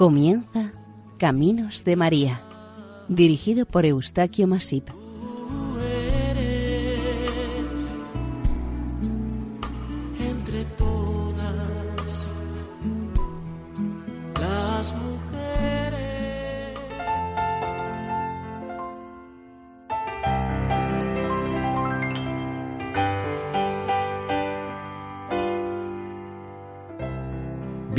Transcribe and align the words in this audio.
Comienza 0.00 0.72
Caminos 1.18 1.84
de 1.84 1.94
María, 1.94 2.40
dirigido 3.08 3.66
por 3.66 3.84
Eustaquio 3.84 4.46
Masip. 4.46 4.99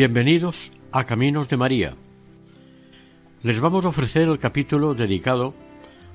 Bienvenidos 0.03 0.71
a 0.91 1.03
Caminos 1.03 1.47
de 1.47 1.57
María. 1.57 1.93
Les 3.43 3.59
vamos 3.59 3.85
a 3.85 3.89
ofrecer 3.89 4.27
el 4.29 4.39
capítulo 4.39 4.95
dedicado 4.95 5.53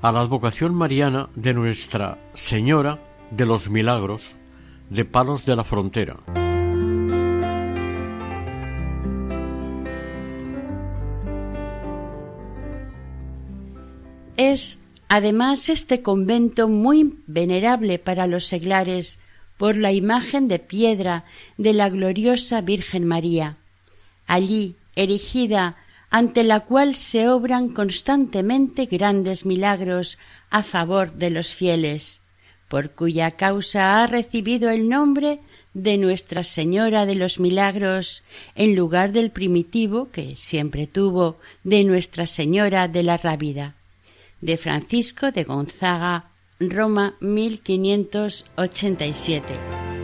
a 0.02 0.10
la 0.10 0.22
advocación 0.22 0.74
mariana 0.74 1.28
de 1.36 1.54
Nuestra 1.54 2.18
Señora 2.34 2.98
de 3.30 3.46
los 3.46 3.70
Milagros 3.70 4.34
de 4.90 5.04
Palos 5.04 5.46
de 5.46 5.54
la 5.54 5.62
Frontera. 5.62 6.16
Es 14.37 14.80
además 15.09 15.68
este 15.68 16.02
convento 16.02 16.66
muy 16.66 17.21
venerable 17.28 18.00
para 18.00 18.26
los 18.26 18.46
seglares 18.46 19.21
por 19.56 19.76
la 19.76 19.93
imagen 19.93 20.48
de 20.48 20.59
piedra 20.59 21.24
de 21.56 21.73
la 21.73 21.88
gloriosa 21.88 22.60
Virgen 22.62 23.06
María, 23.06 23.59
allí 24.27 24.77
erigida 24.95 25.77
ante 26.10 26.45
la 26.45 26.60
cual 26.60 26.95
se 26.95 27.29
obran 27.29 27.71
constantemente 27.71 28.87
grandes 28.87 29.45
milagros 29.45 30.18
a 30.51 30.63
favor 30.63 31.13
de 31.13 31.29
los 31.30 31.52
fieles, 31.55 32.21
por 32.68 32.93
cuya 32.93 33.33
causa 33.33 34.02
ha 34.02 34.07
recibido 34.07 34.71
el 34.71 34.88
nombre 34.88 35.41
de 35.74 35.99
Nuestra 35.99 36.43
Señora 36.43 37.05
de 37.05 37.16
los 37.16 37.38
Milagros 37.38 38.24
en 38.55 38.74
lugar 38.74 39.13
del 39.13 39.30
primitivo 39.30 40.09
que 40.10 40.37
siempre 40.37 40.87
tuvo 40.87 41.37
de 41.65 41.85
Nuestra 41.85 42.27
Señora 42.27 42.88
de 42.88 43.02
la 43.02 43.18
Rábida. 43.18 43.74
De 44.40 44.57
Francisco 44.57 45.33
de 45.33 45.45
Gonzaga, 45.45 46.30
Roma 46.61 47.15
1587. 47.21 49.96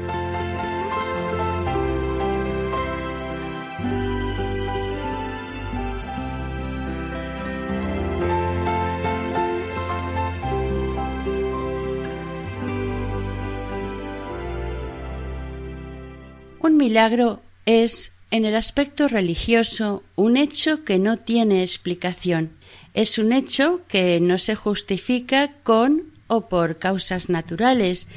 Milagro 16.82 17.40
es, 17.64 18.10
en 18.32 18.44
el 18.44 18.56
aspecto 18.56 19.06
religioso, 19.06 20.02
un 20.16 20.36
hecho 20.36 20.84
que 20.84 20.98
no 20.98 21.16
tiene 21.16 21.62
explicación. 21.62 22.50
Es 22.92 23.18
un 23.18 23.32
hecho 23.32 23.82
que 23.86 24.18
no 24.18 24.36
se 24.36 24.56
justifica 24.56 25.52
con 25.62 26.10
o 26.26 26.48
por 26.48 26.80
causas 26.80 27.28
naturales 27.28 28.08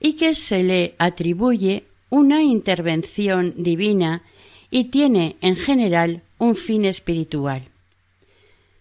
y 0.00 0.14
que 0.14 0.34
se 0.34 0.62
le 0.62 0.94
atribuye 0.96 1.84
una 2.08 2.42
intervención 2.42 3.52
divina 3.58 4.22
y 4.70 4.84
tiene, 4.84 5.36
en 5.42 5.56
general, 5.56 6.22
un 6.38 6.56
fin 6.56 6.86
espiritual. 6.86 7.73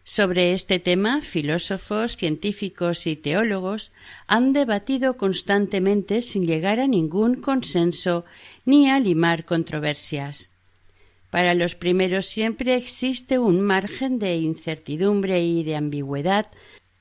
Sobre 0.05 0.53
este 0.53 0.79
tema, 0.79 1.21
filósofos, 1.21 2.17
científicos 2.17 3.07
y 3.07 3.15
teólogos 3.15 3.91
han 4.27 4.51
debatido 4.51 5.15
constantemente 5.15 6.21
sin 6.21 6.45
llegar 6.45 6.81
a 6.81 6.87
ningún 6.87 7.35
consenso 7.35 8.25
ni 8.65 8.89
a 8.89 8.99
limar 8.99 9.45
controversias. 9.45 10.51
Para 11.29 11.55
los 11.55 11.75
primeros 11.75 12.25
siempre 12.25 12.75
existe 12.75 13.39
un 13.39 13.61
margen 13.61 14.19
de 14.19 14.35
incertidumbre 14.35 15.43
y 15.43 15.63
de 15.63 15.77
ambigüedad. 15.77 16.51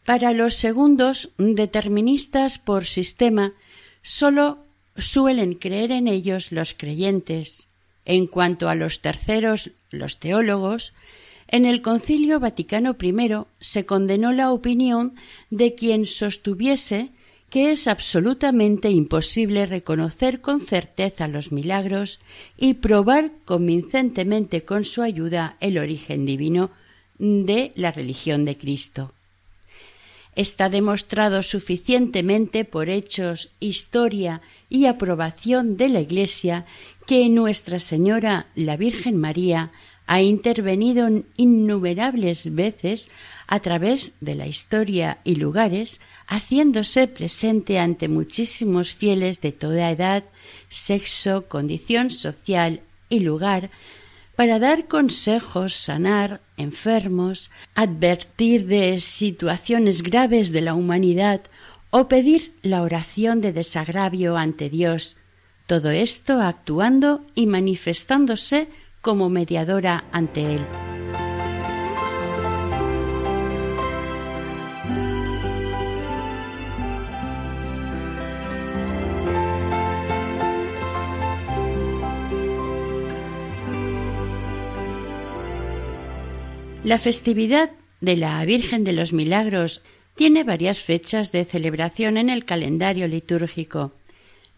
Para 0.07 0.33
los 0.33 0.55
segundos, 0.55 1.31
deterministas 1.37 2.59
por 2.59 2.87
sistema, 2.87 3.53
sólo 4.01 4.65
suelen 4.97 5.55
creer 5.55 5.91
en 5.91 6.07
ellos 6.07 6.53
los 6.53 6.73
creyentes. 6.75 7.69
En 8.05 8.27
cuanto 8.27 8.69
a 8.69 8.75
los 8.75 9.01
terceros, 9.01 9.73
los 9.91 10.19
teólogos, 10.19 10.95
en 11.53 11.67
el 11.67 11.83
Concilio 11.83 12.41
Vaticano 12.41 12.97
I 13.01 13.15
se 13.61 13.87
condenó 13.87 14.33
la 14.33 14.51
opinión 14.51 15.15
de 15.51 15.75
quien 15.75 16.07
sostuviese 16.07 17.11
que 17.51 17.71
es 17.71 17.87
absolutamente 17.87 18.91
imposible 18.91 19.67
reconocer 19.67 20.41
con 20.41 20.61
certeza 20.61 21.29
los 21.29 21.53
milagros 21.53 22.21
y 22.57 22.75
probar 22.75 23.31
convincentemente 23.45 24.65
con 24.65 24.85
su 24.85 25.03
ayuda 25.03 25.59
el 25.61 25.77
origen 25.77 26.25
divino 26.25 26.71
de 27.19 27.73
la 27.75 27.93
religión 27.93 28.47
de 28.47 28.57
Cristo. 28.57 29.13
Está 30.35 30.71
demostrado 30.71 31.43
suficientemente 31.43 32.65
por 32.65 32.89
hechos, 32.89 33.51
historia 33.61 34.41
y 34.71 34.87
aprobación 34.87 35.77
de 35.77 35.91
la 35.91 36.01
Iglesia 36.01 36.65
que 37.07 37.29
Nuestra 37.29 37.81
Señora 37.81 38.47
la 38.55 38.77
Virgen 38.77 39.17
María 39.17 39.73
ha 40.07 40.21
intervenido 40.21 41.09
innumerables 41.37 42.55
veces 42.55 43.11
a 43.47 43.61
través 43.61 44.13
de 44.21 44.35
la 44.35 44.47
historia 44.47 45.19
y 45.25 45.37
lugares, 45.37 46.01
haciéndose 46.27 47.09
presente 47.09 47.79
ante 47.79 48.09
muchísimos 48.09 48.95
fieles 48.95 49.41
de 49.41 49.53
toda 49.53 49.91
edad, 49.91 50.25
sexo, 50.69 51.49
condición 51.49 52.11
social 52.11 52.81
y 53.09 53.21
lugar, 53.21 53.71
para 54.37 54.59
dar 54.59 54.89
consejos, 54.89 55.75
sanar 55.75 56.41
enfermos, 56.57 57.51
advertir 57.75 58.67
de 58.67 58.99
situaciones 58.99 60.03
graves 60.03 60.53
de 60.53 60.63
la 60.63 60.75
humanidad 60.75 61.43
o 61.91 62.09
pedir 62.09 62.55
la 62.63 62.83
oración 62.83 63.41
de 63.41 63.53
desagravio 63.53 64.37
ante 64.37 64.71
Dios, 64.71 65.17
todo 65.73 65.91
esto 65.91 66.39
actuando 66.43 67.25
y 67.35 67.47
manifestándose 67.47 68.69
como 69.01 69.31
mediadora 69.31 70.05
ante 70.13 70.57
Él. 70.57 70.61
La 86.85 86.99
festividad 86.99 87.71
de 88.03 88.17
la 88.17 88.45
Virgen 88.45 88.85
de 88.85 88.93
los 88.93 89.15
Milagros 89.15 89.81
tiene 90.15 90.45
varias 90.45 90.81
fechas 90.81 91.33
de 91.33 91.47
celebración 91.47 92.19
en 92.19 92.29
el 92.29 92.45
calendario 92.45 93.09
litúrgico. 93.09 93.95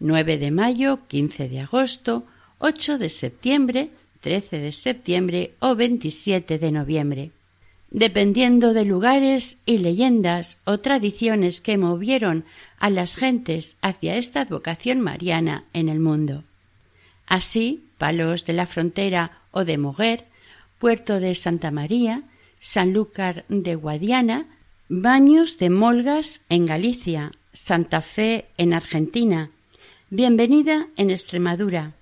9 0.01 0.39
de 0.39 0.51
mayo, 0.51 1.01
15 1.09 1.49
de 1.49 1.61
agosto, 1.61 2.25
8 2.59 2.99
de 2.99 3.11
septiembre, 3.11 3.91
13 4.21 4.59
de 4.59 4.73
septiembre 4.73 5.55
o 5.61 5.75
27 5.75 6.59
de 6.59 6.73
noviembre. 6.73 7.31
Dependiendo 7.91 8.73
de 8.73 8.85
lugares 8.85 9.59
y 9.67 9.79
leyendas 9.79 10.59
o 10.65 10.79
tradiciones 10.79 11.61
que 11.61 11.79
movieron 11.79 12.45
a 12.79 12.91
las 12.91 13.17
gentes 13.17 13.77
hacia 13.83 14.17
esta 14.17 14.41
advocación 14.41 15.01
mariana 15.01 15.65
en 15.73 15.89
el 15.89 16.01
mundo. 16.01 16.43
Así, 17.27 17.85
Palos 17.99 18.45
de 18.45 18.53
la 18.53 18.67
Frontera 18.67 19.39
o 19.53 19.65
de 19.65 19.79
Moguer 19.79 20.27
Puerto 20.85 21.19
de 21.19 21.35
Santa 21.35 21.71
María, 21.71 22.25
Sanlúcar 22.59 23.47
de 23.49 23.75
Guadiana, 23.75 24.47
Baños 24.91 25.57
de 25.57 25.71
Molgas 25.71 26.43
en 26.51 26.67
Galicia, 26.67 27.33
Santa 27.55 28.03
Fe 28.03 28.49
en 28.59 28.75
Argentina, 28.75 29.51
Bienvenida 30.17 30.87
en 30.97 31.11
Extremadura, 31.11 31.95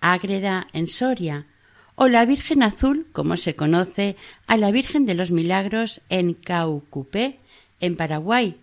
Ágreda 0.00 0.66
en 0.72 0.88
Soria, 0.88 1.46
o 1.94 2.08
la 2.08 2.24
Virgen 2.26 2.64
Azul, 2.64 3.06
como 3.12 3.36
se 3.36 3.54
conoce 3.54 4.16
a 4.48 4.56
la 4.56 4.72
Virgen 4.72 5.06
de 5.06 5.14
los 5.14 5.30
Milagros 5.30 6.00
en 6.08 6.34
Caucupé, 6.34 7.38
en 7.78 7.94
Paraguay, 7.94 8.56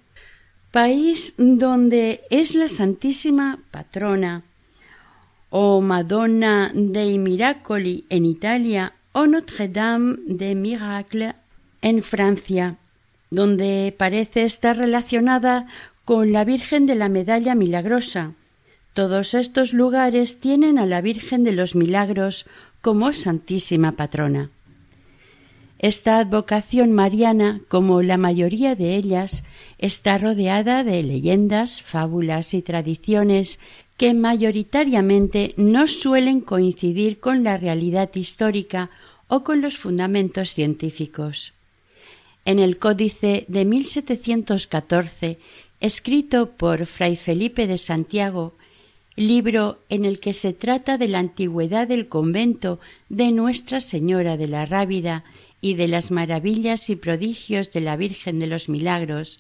país 0.71 1.36
donde 1.38 2.19
es 2.30 2.54
la 2.54 2.68
Santísima 2.68 3.59
Patrona, 3.71 4.44
o 5.51 5.80
Madonna 5.80 6.69
dei 6.75 7.18
Miracoli 7.18 8.04
en 8.09 8.25
Italia 8.25 8.92
o 9.13 9.25
Notre-Dame 9.25 10.18
de 10.27 10.54
Miracle 10.54 11.33
en 11.81 12.04
Francia, 12.04 12.75
donde 13.31 13.95
parece 13.98 14.44
estar 14.44 14.75
relacionada 14.75 15.65
con 16.04 16.33
la 16.33 16.44
Virgen 16.44 16.86
de 16.86 16.95
la 16.95 17.07
Medalla 17.07 17.56
Milagrosa. 17.56 18.33
Todos 18.97 19.35
estos 19.35 19.73
lugares 19.73 20.39
tienen 20.39 20.79
a 20.79 20.88
la 20.88 21.01
Virgen 21.01 21.44
de 21.44 21.51
los 21.51 21.75
Milagros 21.75 22.47
como 22.81 23.13
Santísima 23.13 23.91
Patrona. 23.91 24.49
Esta 25.77 26.17
advocación 26.17 26.94
mariana, 26.94 27.61
como 27.67 28.01
la 28.01 28.17
mayoría 28.17 28.73
de 28.73 28.95
ellas, 28.95 29.44
está 29.77 30.17
rodeada 30.17 30.83
de 30.83 31.03
leyendas, 31.03 31.83
fábulas 31.83 32.55
y 32.55 32.63
tradiciones 32.63 33.59
que 33.97 34.15
mayoritariamente 34.15 35.53
no 35.57 35.88
suelen 35.88 36.41
coincidir 36.41 37.19
con 37.19 37.44
la 37.44 37.55
realidad 37.57 38.09
histórica 38.15 38.89
o 39.27 39.44
con 39.44 39.61
los 39.61 39.77
fundamentos 39.77 40.55
científicos. 40.55 41.53
En 42.45 42.57
el 42.57 42.79
Códice 42.79 43.45
de 43.47 43.63
1714, 43.63 45.38
escrito 45.81 46.49
por 46.49 46.88
Fray 46.88 47.15
Felipe 47.15 47.67
de 47.67 47.77
Santiago, 47.77 48.55
libro 49.17 49.79
en 49.89 50.05
el 50.05 50.19
que 50.19 50.31
se 50.31 50.53
trata 50.53 50.97
de 50.97 51.09
la 51.09 51.19
antigüedad 51.19 51.87
del 51.87 52.07
convento 52.07 52.79
de 53.09 53.31
Nuestra 53.31 53.81
Señora 53.81 54.37
de 54.37 54.47
la 54.47 54.65
Rábida 54.65 55.25
y 55.59 55.73
de 55.73 55.87
las 55.87 56.11
maravillas 56.11 56.89
y 56.89 56.95
prodigios 56.95 57.73
de 57.73 57.81
la 57.81 57.97
Virgen 57.97 58.39
de 58.39 58.47
los 58.47 58.69
Milagros, 58.69 59.39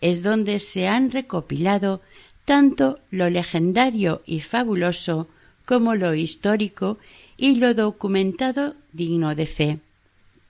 es 0.00 0.22
donde 0.22 0.58
se 0.58 0.88
han 0.88 1.10
recopilado 1.10 2.00
tanto 2.46 2.98
lo 3.10 3.28
legendario 3.28 4.22
y 4.24 4.40
fabuloso 4.40 5.28
como 5.66 5.94
lo 5.94 6.14
histórico 6.14 6.98
y 7.36 7.56
lo 7.56 7.74
documentado 7.74 8.74
digno 8.92 9.34
de 9.34 9.46
fe. 9.46 9.78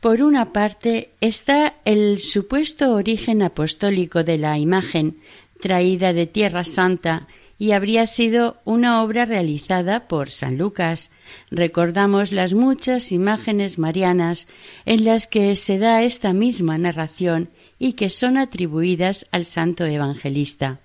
Por 0.01 0.23
una 0.23 0.53
parte 0.53 1.11
está 1.21 1.75
el 1.85 2.19
supuesto 2.19 2.93
origen 2.93 3.43
apostólico 3.43 4.25
de 4.25 4.39
la 4.39 4.59
imagen 4.59 5.19
traída 5.61 6.13
de 6.13 6.27
Tierra 6.27 6.65
Santa 6.65 7.27
y 7.61 7.73
habría 7.73 8.07
sido 8.07 8.57
una 8.65 9.03
obra 9.03 9.27
realizada 9.27 10.09
por 10.09 10.31
San 10.31 10.57
Lucas. 10.57 11.11
Recordamos 11.51 12.33
las 12.33 12.55
muchas 12.55 13.13
imágenes 13.13 13.79
marianas 13.79 14.49
en 14.87 15.05
las 15.05 15.27
que 15.27 15.55
se 15.57 15.79
da 15.79 16.03
esta 16.03 16.33
misma 16.33 16.79
narración 16.79 17.51
y 17.79 17.93
que 17.93 18.09
son 18.09 18.39
atribuidas 18.39 19.27
al 19.31 19.45
santo 19.45 19.85
evangelista. 19.85 20.81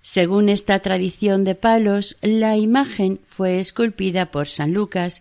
Según 0.00 0.48
esta 0.48 0.78
tradición 0.78 1.44
de 1.44 1.54
palos, 1.54 2.16
la 2.22 2.56
imagen 2.56 3.20
fue 3.28 3.58
esculpida 3.58 4.30
por 4.30 4.48
San 4.48 4.72
Lucas 4.72 5.20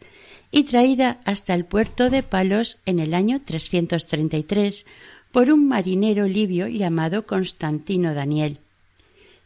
y 0.50 0.64
traída 0.64 1.20
hasta 1.26 1.56
el 1.56 1.66
puerto 1.66 2.10
de 2.10 2.24
Palos 2.24 2.78
en 2.86 3.00
el 3.00 3.14
año 3.14 3.42
333 3.42 4.86
por 5.34 5.52
un 5.52 5.68
marinero 5.68 6.26
libio 6.26 6.70
llamado 6.70 7.26
Constantino 7.26 8.14
Daniel. 8.14 8.62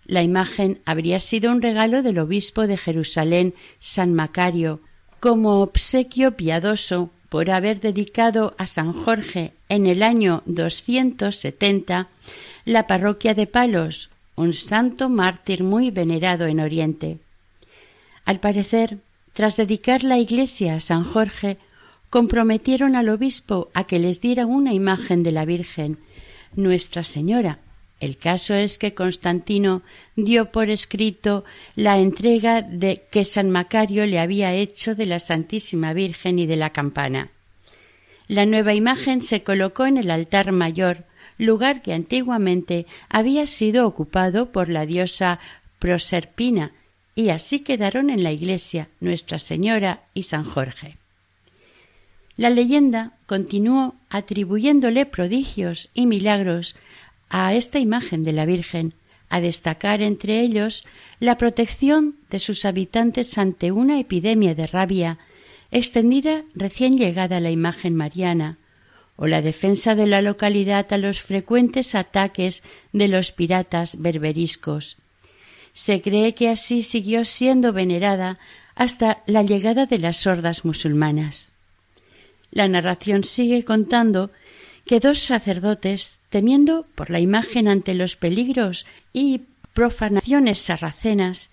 La 0.05 0.23
imagen 0.23 0.79
habría 0.85 1.19
sido 1.19 1.51
un 1.51 1.61
regalo 1.61 2.01
del 2.03 2.19
obispo 2.19 2.67
de 2.67 2.77
Jerusalén, 2.77 3.53
San 3.79 4.13
Macario, 4.13 4.81
como 5.19 5.61
obsequio 5.61 6.35
piadoso 6.35 7.11
por 7.29 7.49
haber 7.49 7.79
dedicado 7.79 8.55
a 8.57 8.67
San 8.67 8.91
Jorge 8.91 9.53
en 9.69 9.87
el 9.87 10.03
año 10.03 10.43
270 10.47 12.09
la 12.65 12.87
parroquia 12.87 13.33
de 13.33 13.47
Palos, 13.47 14.09
un 14.35 14.53
santo 14.53 15.09
mártir 15.09 15.63
muy 15.63 15.91
venerado 15.91 16.45
en 16.47 16.59
Oriente. 16.59 17.19
Al 18.25 18.39
parecer, 18.39 18.97
tras 19.33 19.55
dedicar 19.55 20.03
la 20.03 20.17
iglesia 20.17 20.75
a 20.75 20.79
San 20.79 21.03
Jorge, 21.03 21.57
comprometieron 22.09 22.95
al 22.95 23.07
obispo 23.09 23.69
a 23.73 23.85
que 23.85 23.99
les 23.99 24.19
diera 24.19 24.45
una 24.45 24.73
imagen 24.73 25.23
de 25.23 25.31
la 25.31 25.45
Virgen, 25.45 25.99
Nuestra 26.55 27.03
Señora, 27.03 27.59
el 28.01 28.17
caso 28.17 28.55
es 28.55 28.79
que 28.79 28.95
Constantino 28.95 29.83
dio 30.15 30.51
por 30.51 30.71
escrito 30.71 31.45
la 31.75 31.99
entrega 31.99 32.63
de 32.63 33.03
que 33.11 33.23
San 33.23 33.51
Macario 33.51 34.07
le 34.07 34.19
había 34.19 34.53
hecho 34.53 34.95
de 34.95 35.05
la 35.05 35.19
Santísima 35.19 35.93
Virgen 35.93 36.39
y 36.39 36.47
de 36.47 36.55
la 36.57 36.71
campana. 36.71 37.29
La 38.27 38.47
nueva 38.47 38.73
imagen 38.73 39.21
se 39.21 39.43
colocó 39.43 39.85
en 39.85 39.97
el 39.97 40.09
altar 40.09 40.51
mayor, 40.51 41.05
lugar 41.37 41.83
que 41.83 41.93
antiguamente 41.93 42.87
había 43.07 43.45
sido 43.45 43.85
ocupado 43.85 44.51
por 44.51 44.67
la 44.67 44.87
diosa 44.87 45.39
Proserpina, 45.77 46.71
y 47.13 47.29
así 47.29 47.59
quedaron 47.59 48.09
en 48.09 48.23
la 48.23 48.31
iglesia 48.31 48.87
Nuestra 48.99 49.37
Señora 49.37 50.01
y 50.15 50.23
San 50.23 50.43
Jorge. 50.43 50.97
La 52.35 52.49
leyenda 52.49 53.13
continuó 53.27 53.93
atribuyéndole 54.09 55.05
prodigios 55.05 55.89
y 55.93 56.07
milagros 56.07 56.75
a 57.31 57.53
esta 57.53 57.79
imagen 57.79 58.23
de 58.23 58.33
la 58.33 58.45
Virgen, 58.45 58.93
a 59.29 59.39
destacar 59.39 60.01
entre 60.01 60.41
ellos 60.41 60.83
la 61.21 61.37
protección 61.37 62.17
de 62.29 62.39
sus 62.39 62.65
habitantes 62.65 63.37
ante 63.37 63.71
una 63.71 63.99
epidemia 63.99 64.53
de 64.53 64.67
rabia 64.67 65.17
extendida 65.71 66.43
recién 66.53 66.97
llegada 66.97 67.37
a 67.37 67.39
la 67.39 67.49
imagen 67.49 67.95
mariana, 67.95 68.57
o 69.15 69.27
la 69.27 69.41
defensa 69.41 69.95
de 69.95 70.07
la 70.07 70.21
localidad 70.21 70.91
a 70.91 70.97
los 70.97 71.21
frecuentes 71.21 71.95
ataques 71.95 72.63
de 72.91 73.07
los 73.07 73.31
piratas 73.31 74.01
berberiscos. 74.01 74.97
Se 75.71 76.01
cree 76.01 76.35
que 76.35 76.49
así 76.49 76.81
siguió 76.81 77.23
siendo 77.23 77.71
venerada 77.71 78.39
hasta 78.75 79.23
la 79.25 79.43
llegada 79.43 79.85
de 79.85 79.99
las 79.99 80.17
sordas 80.17 80.65
musulmanas. 80.65 81.51
La 82.51 82.67
narración 82.67 83.23
sigue 83.23 83.63
contando 83.63 84.31
que 84.85 84.99
dos 84.99 85.19
sacerdotes, 85.19 86.19
temiendo 86.31 86.87
por 86.95 87.11
la 87.11 87.19
imagen 87.19 87.67
ante 87.67 87.93
los 87.93 88.15
peligros 88.15 88.87
y 89.13 89.41
profanaciones 89.73 90.59
sarracenas, 90.59 91.51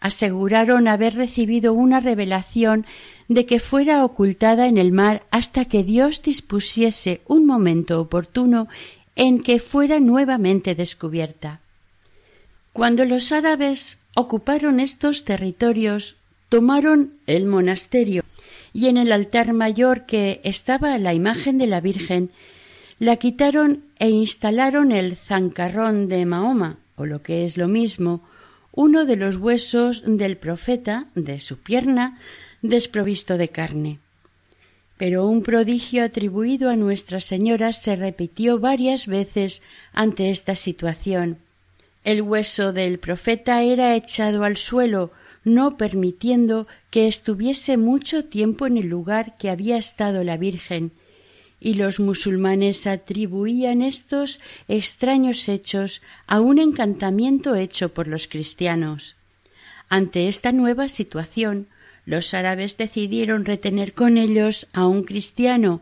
aseguraron 0.00 0.88
haber 0.88 1.14
recibido 1.14 1.74
una 1.74 2.00
revelación 2.00 2.86
de 3.28 3.46
que 3.46 3.58
fuera 3.58 4.04
ocultada 4.04 4.66
en 4.66 4.78
el 4.78 4.92
mar 4.92 5.24
hasta 5.30 5.64
que 5.64 5.82
Dios 5.82 6.22
dispusiese 6.22 7.20
un 7.26 7.46
momento 7.46 8.00
oportuno 8.00 8.68
en 9.16 9.42
que 9.42 9.58
fuera 9.58 10.00
nuevamente 10.00 10.74
descubierta. 10.74 11.60
Cuando 12.72 13.04
los 13.04 13.32
árabes 13.32 13.98
ocuparon 14.14 14.78
estos 14.80 15.24
territorios, 15.24 16.16
tomaron 16.48 17.14
el 17.26 17.46
monasterio 17.46 18.24
y 18.72 18.86
en 18.86 18.96
el 18.96 19.10
altar 19.10 19.52
mayor 19.52 20.06
que 20.06 20.40
estaba 20.44 20.96
la 20.98 21.12
imagen 21.12 21.58
de 21.58 21.66
la 21.66 21.80
Virgen 21.80 22.30
la 23.02 23.16
quitaron 23.16 23.82
e 24.02 24.10
instalaron 24.10 24.90
el 24.90 25.14
zancarrón 25.14 26.08
de 26.08 26.26
Mahoma, 26.26 26.78
o 26.96 27.06
lo 27.06 27.22
que 27.22 27.44
es 27.44 27.56
lo 27.56 27.68
mismo, 27.68 28.20
uno 28.72 29.04
de 29.04 29.14
los 29.14 29.36
huesos 29.36 30.02
del 30.04 30.36
profeta 30.36 31.06
de 31.14 31.38
su 31.38 31.58
pierna 31.58 32.18
desprovisto 32.62 33.38
de 33.38 33.46
carne. 33.46 34.00
Pero 34.98 35.28
un 35.28 35.44
prodigio 35.44 36.02
atribuido 36.02 36.68
a 36.68 36.74
Nuestra 36.74 37.20
Señora 37.20 37.72
se 37.72 37.94
repitió 37.94 38.58
varias 38.58 39.06
veces 39.06 39.62
ante 39.92 40.30
esta 40.30 40.56
situación. 40.56 41.38
El 42.02 42.22
hueso 42.22 42.72
del 42.72 42.98
profeta 42.98 43.62
era 43.62 43.94
echado 43.94 44.42
al 44.42 44.56
suelo, 44.56 45.12
no 45.44 45.76
permitiendo 45.76 46.66
que 46.90 47.06
estuviese 47.06 47.76
mucho 47.76 48.24
tiempo 48.24 48.66
en 48.66 48.78
el 48.78 48.88
lugar 48.88 49.36
que 49.38 49.48
había 49.48 49.76
estado 49.76 50.24
la 50.24 50.36
Virgen, 50.36 50.90
y 51.62 51.74
los 51.74 52.00
musulmanes 52.00 52.86
atribuían 52.86 53.82
estos 53.82 54.40
extraños 54.66 55.48
hechos 55.48 56.02
a 56.26 56.40
un 56.40 56.58
encantamiento 56.58 57.54
hecho 57.54 57.94
por 57.94 58.08
los 58.08 58.26
cristianos. 58.26 59.14
Ante 59.88 60.26
esta 60.26 60.50
nueva 60.52 60.88
situación, 60.88 61.68
los 62.04 62.34
árabes 62.34 62.76
decidieron 62.76 63.44
retener 63.44 63.94
con 63.94 64.18
ellos 64.18 64.66
a 64.72 64.86
un 64.86 65.04
cristiano, 65.04 65.80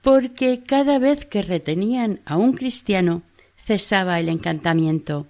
porque 0.00 0.62
cada 0.64 0.98
vez 0.98 1.26
que 1.26 1.42
retenían 1.42 2.20
a 2.24 2.36
un 2.36 2.54
cristiano 2.54 3.22
cesaba 3.62 4.18
el 4.18 4.30
encantamiento. 4.30 5.26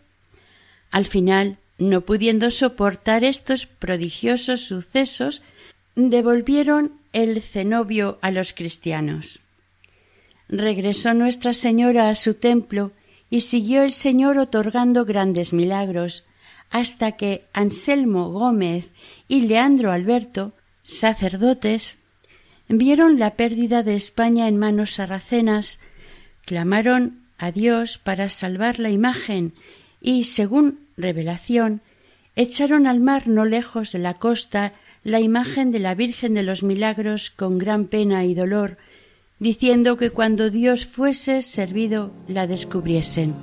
Al 0.92 1.06
final, 1.06 1.58
no 1.78 2.02
pudiendo 2.02 2.50
soportar 2.50 3.24
estos 3.24 3.66
prodigiosos 3.66 4.60
sucesos, 4.60 5.42
devolvieron 5.96 6.92
el 7.12 7.42
cenobio 7.42 8.18
a 8.20 8.30
los 8.30 8.52
cristianos. 8.52 9.40
Regresó 10.48 11.14
Nuestra 11.14 11.52
Señora 11.52 12.08
a 12.08 12.14
su 12.14 12.34
templo 12.34 12.92
y 13.30 13.42
siguió 13.42 13.82
el 13.82 13.92
Señor 13.92 14.38
otorgando 14.38 15.04
grandes 15.04 15.52
milagros, 15.52 16.24
hasta 16.70 17.12
que 17.12 17.44
Anselmo 17.52 18.30
Gómez 18.30 18.92
y 19.26 19.42
Leandro 19.42 19.92
Alberto, 19.92 20.52
sacerdotes, 20.82 21.98
vieron 22.68 23.18
la 23.18 23.34
pérdida 23.34 23.82
de 23.82 23.94
España 23.94 24.48
en 24.48 24.58
manos 24.58 24.92
sarracenas, 24.92 25.80
clamaron 26.44 27.22
a 27.38 27.52
Dios 27.52 27.98
para 27.98 28.28
salvar 28.28 28.78
la 28.78 28.90
imagen 28.90 29.54
y, 30.00 30.24
según 30.24 30.80
revelación, 30.96 31.82
echaron 32.36 32.86
al 32.86 33.00
mar 33.00 33.28
no 33.28 33.44
lejos 33.44 33.92
de 33.92 33.98
la 33.98 34.14
costa 34.14 34.72
la 35.04 35.20
imagen 35.20 35.72
de 35.72 35.78
la 35.78 35.94
Virgen 35.94 36.34
de 36.34 36.42
los 36.42 36.62
Milagros 36.62 37.30
con 37.30 37.58
gran 37.58 37.86
pena 37.86 38.24
y 38.24 38.34
dolor, 38.34 38.78
diciendo 39.38 39.96
que 39.96 40.10
cuando 40.10 40.50
Dios 40.50 40.86
fuese 40.86 41.42
servido 41.42 42.10
la 42.26 42.46
descubriesen. 42.46 43.34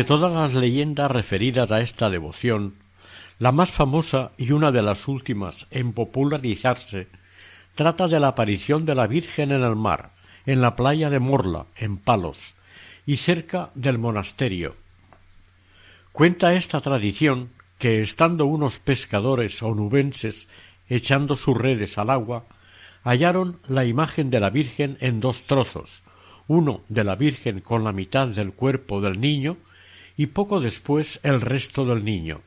De 0.00 0.04
todas 0.04 0.32
las 0.32 0.54
leyendas 0.54 1.10
referidas 1.10 1.70
a 1.70 1.82
esta 1.82 2.08
devoción, 2.08 2.72
la 3.38 3.52
más 3.52 3.70
famosa 3.70 4.32
y 4.38 4.52
una 4.52 4.72
de 4.72 4.80
las 4.80 5.08
últimas 5.08 5.66
en 5.70 5.92
popularizarse 5.92 7.08
trata 7.74 8.08
de 8.08 8.18
la 8.18 8.28
aparición 8.28 8.86
de 8.86 8.94
la 8.94 9.06
Virgen 9.06 9.52
en 9.52 9.62
el 9.62 9.76
mar, 9.76 10.12
en 10.46 10.62
la 10.62 10.74
playa 10.74 11.10
de 11.10 11.18
Morla, 11.18 11.66
en 11.76 11.98
Palos, 11.98 12.54
y 13.04 13.18
cerca 13.18 13.72
del 13.74 13.98
monasterio. 13.98 14.74
Cuenta 16.12 16.54
esta 16.54 16.80
tradición 16.80 17.50
que 17.78 18.00
estando 18.00 18.46
unos 18.46 18.78
pescadores 18.78 19.62
onubenses 19.62 20.48
echando 20.88 21.36
sus 21.36 21.58
redes 21.58 21.98
al 21.98 22.08
agua, 22.08 22.46
hallaron 23.04 23.60
la 23.68 23.84
imagen 23.84 24.30
de 24.30 24.40
la 24.40 24.48
Virgen 24.48 24.96
en 25.02 25.20
dos 25.20 25.42
trozos, 25.42 26.04
uno 26.48 26.80
de 26.88 27.04
la 27.04 27.16
Virgen 27.16 27.60
con 27.60 27.84
la 27.84 27.92
mitad 27.92 28.28
del 28.28 28.54
cuerpo 28.54 29.02
del 29.02 29.20
niño 29.20 29.58
y 30.16 30.26
poco 30.26 30.60
después 30.60 31.20
el 31.22 31.40
resto 31.40 31.84
del 31.84 32.04
niño. 32.04 32.40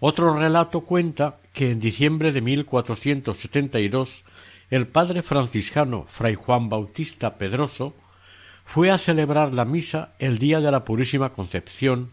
Otro 0.00 0.38
relato 0.38 0.82
cuenta 0.82 1.38
que 1.52 1.70
en 1.70 1.80
diciembre 1.80 2.32
de 2.32 2.40
1472 2.40 4.24
el 4.70 4.86
padre 4.86 5.22
franciscano 5.22 6.04
fray 6.06 6.34
Juan 6.34 6.68
Bautista 6.68 7.36
Pedroso 7.36 7.94
fue 8.64 8.90
a 8.90 8.98
celebrar 8.98 9.54
la 9.54 9.64
misa 9.64 10.12
el 10.18 10.38
día 10.38 10.60
de 10.60 10.70
la 10.70 10.84
Purísima 10.84 11.30
Concepción 11.30 12.10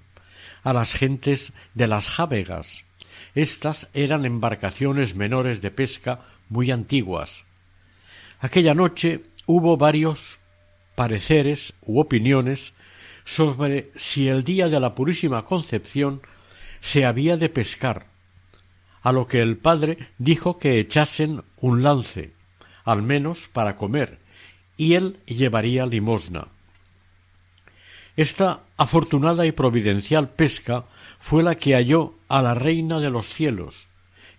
a 0.64 0.74
las 0.74 0.94
gentes 0.94 1.54
de 1.74 1.88
las 1.88 2.08
Jávegas. 2.08 2.86
Estas 3.36 3.90
eran 3.94 4.26
embarcaciones 4.26 5.16
menores 5.16 5.62
de 5.62 5.70
pesca 5.70 6.22
muy 6.50 6.72
antiguas. 6.72 7.44
Aquella 8.40 8.74
noche 8.74 9.26
hubo 9.46 9.78
varios 9.78 10.40
pareceres 10.96 11.74
u 11.82 12.00
opiniones 12.00 12.74
sobre 13.26 13.92
si 13.96 14.30
el 14.30 14.44
día 14.44 14.70
de 14.70 14.80
la 14.80 14.96
Purísima 14.96 15.46
Concepción 15.46 16.22
se 16.80 17.06
había 17.06 17.36
de 17.36 17.50
pescar, 17.50 18.06
a 19.02 19.12
lo 19.12 19.28
que 19.28 19.42
el 19.42 19.58
padre 19.58 19.98
dijo 20.20 20.60
que 20.60 20.80
echasen 20.80 21.44
un 21.58 21.84
lance, 21.84 22.32
al 22.86 23.02
menos 23.02 23.48
para 23.48 23.76
comer, 23.76 24.20
y 24.78 24.94
él 24.94 25.18
llevaría 25.26 25.86
limosna. 25.86 26.48
Esta 28.16 28.62
afortunada 28.78 29.46
y 29.46 29.52
providencial 29.52 30.30
pesca 30.30 30.86
fue 31.20 31.44
la 31.44 31.56
que 31.56 31.74
halló 31.74 32.14
a 32.30 32.42
la 32.42 32.54
Reina 32.54 33.00
de 33.00 33.10
los 33.10 33.28
cielos 33.28 33.90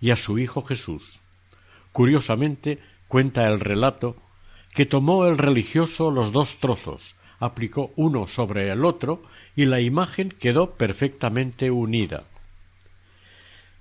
y 0.01 0.11
a 0.11 0.17
su 0.17 0.39
Hijo 0.39 0.63
Jesús. 0.63 1.21
Curiosamente 1.93 2.79
cuenta 3.09 3.49
el 3.49 3.61
relato 3.61 4.17
que 4.73 4.87
tomó 4.87 5.27
el 5.27 5.39
religioso 5.39 6.11
los 6.11 6.33
dos 6.33 6.57
trozos, 6.57 7.17
aplicó 7.39 7.93
uno 7.97 8.27
sobre 8.27 8.71
el 8.71 8.85
otro 8.85 9.23
y 9.55 9.65
la 9.65 9.81
imagen 9.81 10.31
quedó 10.31 10.73
perfectamente 10.73 11.71
unida. 11.71 12.25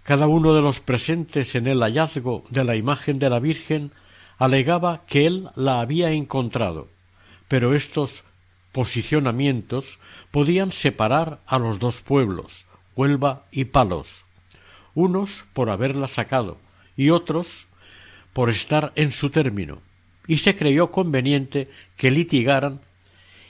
Cada 0.04 0.28
uno 0.28 0.54
de 0.54 0.62
los 0.62 0.80
presentes 0.80 1.56
en 1.56 1.68
el 1.68 1.80
hallazgo 1.80 2.46
de 2.50 2.64
la 2.64 2.76
imagen 2.76 3.18
de 3.18 3.30
la 3.30 3.40
Virgen 3.40 3.92
alegaba 4.38 5.04
que 5.08 5.26
él 5.26 5.50
la 5.56 5.80
había 5.80 6.12
encontrado, 6.12 6.90
pero 7.48 7.74
estos 7.74 8.24
posicionamientos 8.72 10.00
podían 10.32 10.72
separar 10.72 11.40
a 11.48 11.58
los 11.58 11.80
dos 11.80 12.02
pueblos, 12.02 12.66
Huelva 12.96 13.46
y 13.52 13.66
Palos, 13.66 14.26
unos 14.94 15.46
por 15.54 15.70
haberla 15.70 16.08
sacado 16.08 16.58
y 16.98 17.10
otros 17.10 17.68
por 18.34 18.50
estar 18.50 18.92
en 18.96 19.12
su 19.12 19.30
término, 19.30 19.82
y 20.28 20.40
se 20.40 20.56
creyó 20.56 20.92
conveniente 20.92 21.70
que 21.98 22.12
litigaran 22.12 22.82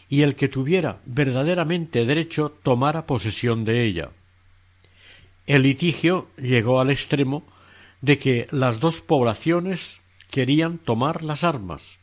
y 0.10 0.22
el 0.22 0.36
que 0.36 0.48
tuviera 0.48 1.00
verdaderamente 1.06 2.06
derecho 2.06 2.54
tomara 2.64 3.06
posesión 3.06 3.66
de 3.66 3.84
ella. 3.84 4.10
El 5.48 5.64
litigio 5.64 6.28
llegó 6.38 6.80
al 6.80 6.90
extremo 6.90 7.44
de 8.02 8.18
que 8.20 8.48
las 8.52 8.80
dos 8.80 9.02
poblaciones 9.02 10.02
querían 10.30 10.78
tomar 10.78 11.24
las 11.24 11.44
armas. 11.44 11.98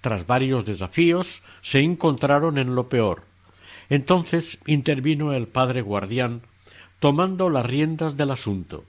Tras 0.00 0.26
varios 0.26 0.64
desafíos 0.64 1.42
se 1.60 1.80
encontraron 1.80 2.58
en 2.58 2.74
lo 2.74 2.88
peor. 2.88 3.24
Entonces 3.88 4.58
intervino 4.66 5.32
el 5.32 5.46
padre 5.46 5.82
guardián, 5.82 6.42
tomando 7.00 7.50
las 7.50 7.66
riendas 7.66 8.16
del 8.16 8.30
asunto. 8.30 8.84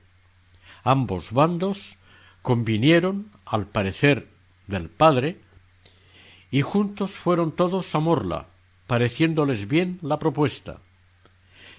Ambos 0.84 1.32
bandos 1.32 1.98
convinieron, 2.42 3.32
al 3.46 3.66
parecer 3.66 4.28
del 4.68 4.90
padre, 4.90 5.38
y 6.56 6.62
juntos 6.62 7.12
fueron 7.12 7.52
todos 7.52 7.94
a 7.96 8.00
Morla, 8.00 8.46
pareciéndoles 8.88 9.68
bien 9.68 10.00
la 10.02 10.20
propuesta 10.20 10.78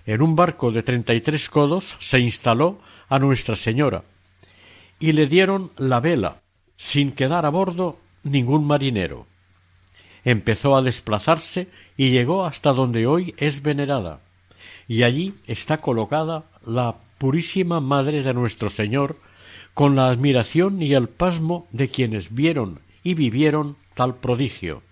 en 0.05 0.21
un 0.21 0.37
barco 0.37 0.71
de 0.71 0.83
treinta 0.83 1.15
y 1.15 1.23
tres 1.23 1.49
codos 1.49 1.97
se 1.99 2.21
instaló 2.21 2.79
a 3.09 3.19
Nuestra 3.19 3.57
Señora 3.57 4.05
y 5.01 5.13
le 5.13 5.29
dieron 5.29 5.71
la 5.79 6.01
vela, 6.01 6.43
sin 6.77 7.13
quedar 7.13 7.47
a 7.47 7.49
bordo 7.49 7.99
ningún 8.23 8.67
marinero. 8.67 9.27
Empezó 10.27 10.77
a 10.77 10.83
desplazarse 10.83 11.69
y 11.97 12.11
llegó 12.11 12.45
hasta 12.45 12.75
donde 12.75 13.07
hoy 13.07 13.35
es 13.39 13.63
venerada, 13.63 14.21
y 14.89 15.05
allí 15.05 15.33
está 15.47 15.79
colocada 15.79 16.45
la 16.67 16.97
Purísima 17.17 17.81
Madre 17.81 18.23
de 18.23 18.35
nuestro 18.35 18.69
Señor, 18.69 19.17
con 19.73 19.97
la 19.97 20.09
admiración 20.09 20.83
y 20.83 20.93
el 20.93 21.09
pasmo 21.09 21.67
de 21.73 21.89
quienes 21.89 22.35
vieron 22.35 22.81
y 23.03 23.15
vivieron 23.15 23.77
tal 23.97 24.15
prodigio. 24.17 24.83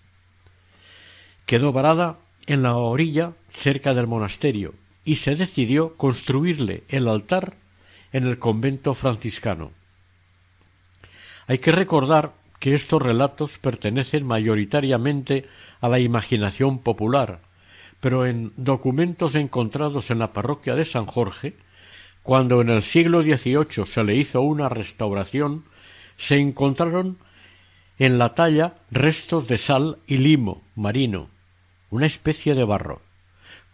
Quedó 1.46 1.72
varada 1.72 2.18
en 2.46 2.62
la 2.62 2.74
orilla 2.76 3.34
cerca 3.50 3.94
del 3.94 4.08
monasterio, 4.08 4.74
y 5.04 5.16
se 5.16 5.36
decidió 5.36 5.96
construirle 5.96 6.82
el 6.88 7.06
altar 7.06 7.54
en 8.12 8.24
el 8.24 8.38
convento 8.38 8.94
franciscano. 8.94 9.70
Hay 11.46 11.58
que 11.58 11.72
recordar 11.72 12.32
que 12.58 12.72
estos 12.72 13.02
relatos 13.02 13.58
pertenecen 13.58 14.26
mayoritariamente 14.26 15.46
a 15.82 15.88
la 15.90 15.98
imaginación 15.98 16.78
popular, 16.78 17.40
pero 18.00 18.24
en 18.24 18.52
documentos 18.56 19.34
encontrados 19.34 20.10
en 20.10 20.18
la 20.18 20.32
parroquia 20.32 20.74
de 20.74 20.86
San 20.86 21.04
Jorge, 21.04 21.54
cuando 22.22 22.62
en 22.62 22.70
el 22.70 22.82
siglo 22.82 23.22
XVIII 23.22 23.84
se 23.84 24.04
le 24.04 24.16
hizo 24.16 24.40
una 24.40 24.70
restauración, 24.70 25.64
se 26.16 26.38
encontraron 26.38 27.18
en 27.98 28.18
la 28.18 28.34
talla 28.34 28.74
restos 28.90 29.46
de 29.48 29.56
sal 29.56 29.98
y 30.06 30.18
limo 30.18 30.62
marino, 30.74 31.28
una 31.90 32.06
especie 32.06 32.54
de 32.54 32.64
barro 32.64 33.00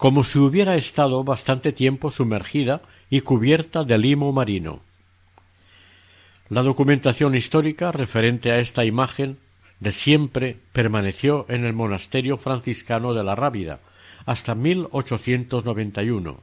como 0.01 0.25
si 0.25 0.39
hubiera 0.39 0.77
estado 0.77 1.23
bastante 1.25 1.73
tiempo 1.73 2.11
sumergida 2.11 2.81
y 3.11 3.21
cubierta 3.21 3.85
de 3.85 3.99
limo 3.99 4.33
marino. 4.33 4.81
La 6.49 6.63
documentación 6.63 7.35
histórica 7.35 7.93
referente 7.93 8.51
a 8.51 8.61
esta 8.61 8.87
imagen 8.87 9.37
de 9.79 9.93
siempre 9.93 10.57
permaneció 10.73 11.45
en 11.51 11.67
el 11.67 11.75
monasterio 11.75 12.39
franciscano 12.39 13.13
de 13.13 13.25
la 13.25 13.35
Rábida 13.35 13.81
hasta 14.25 14.55
1891. 14.55 16.41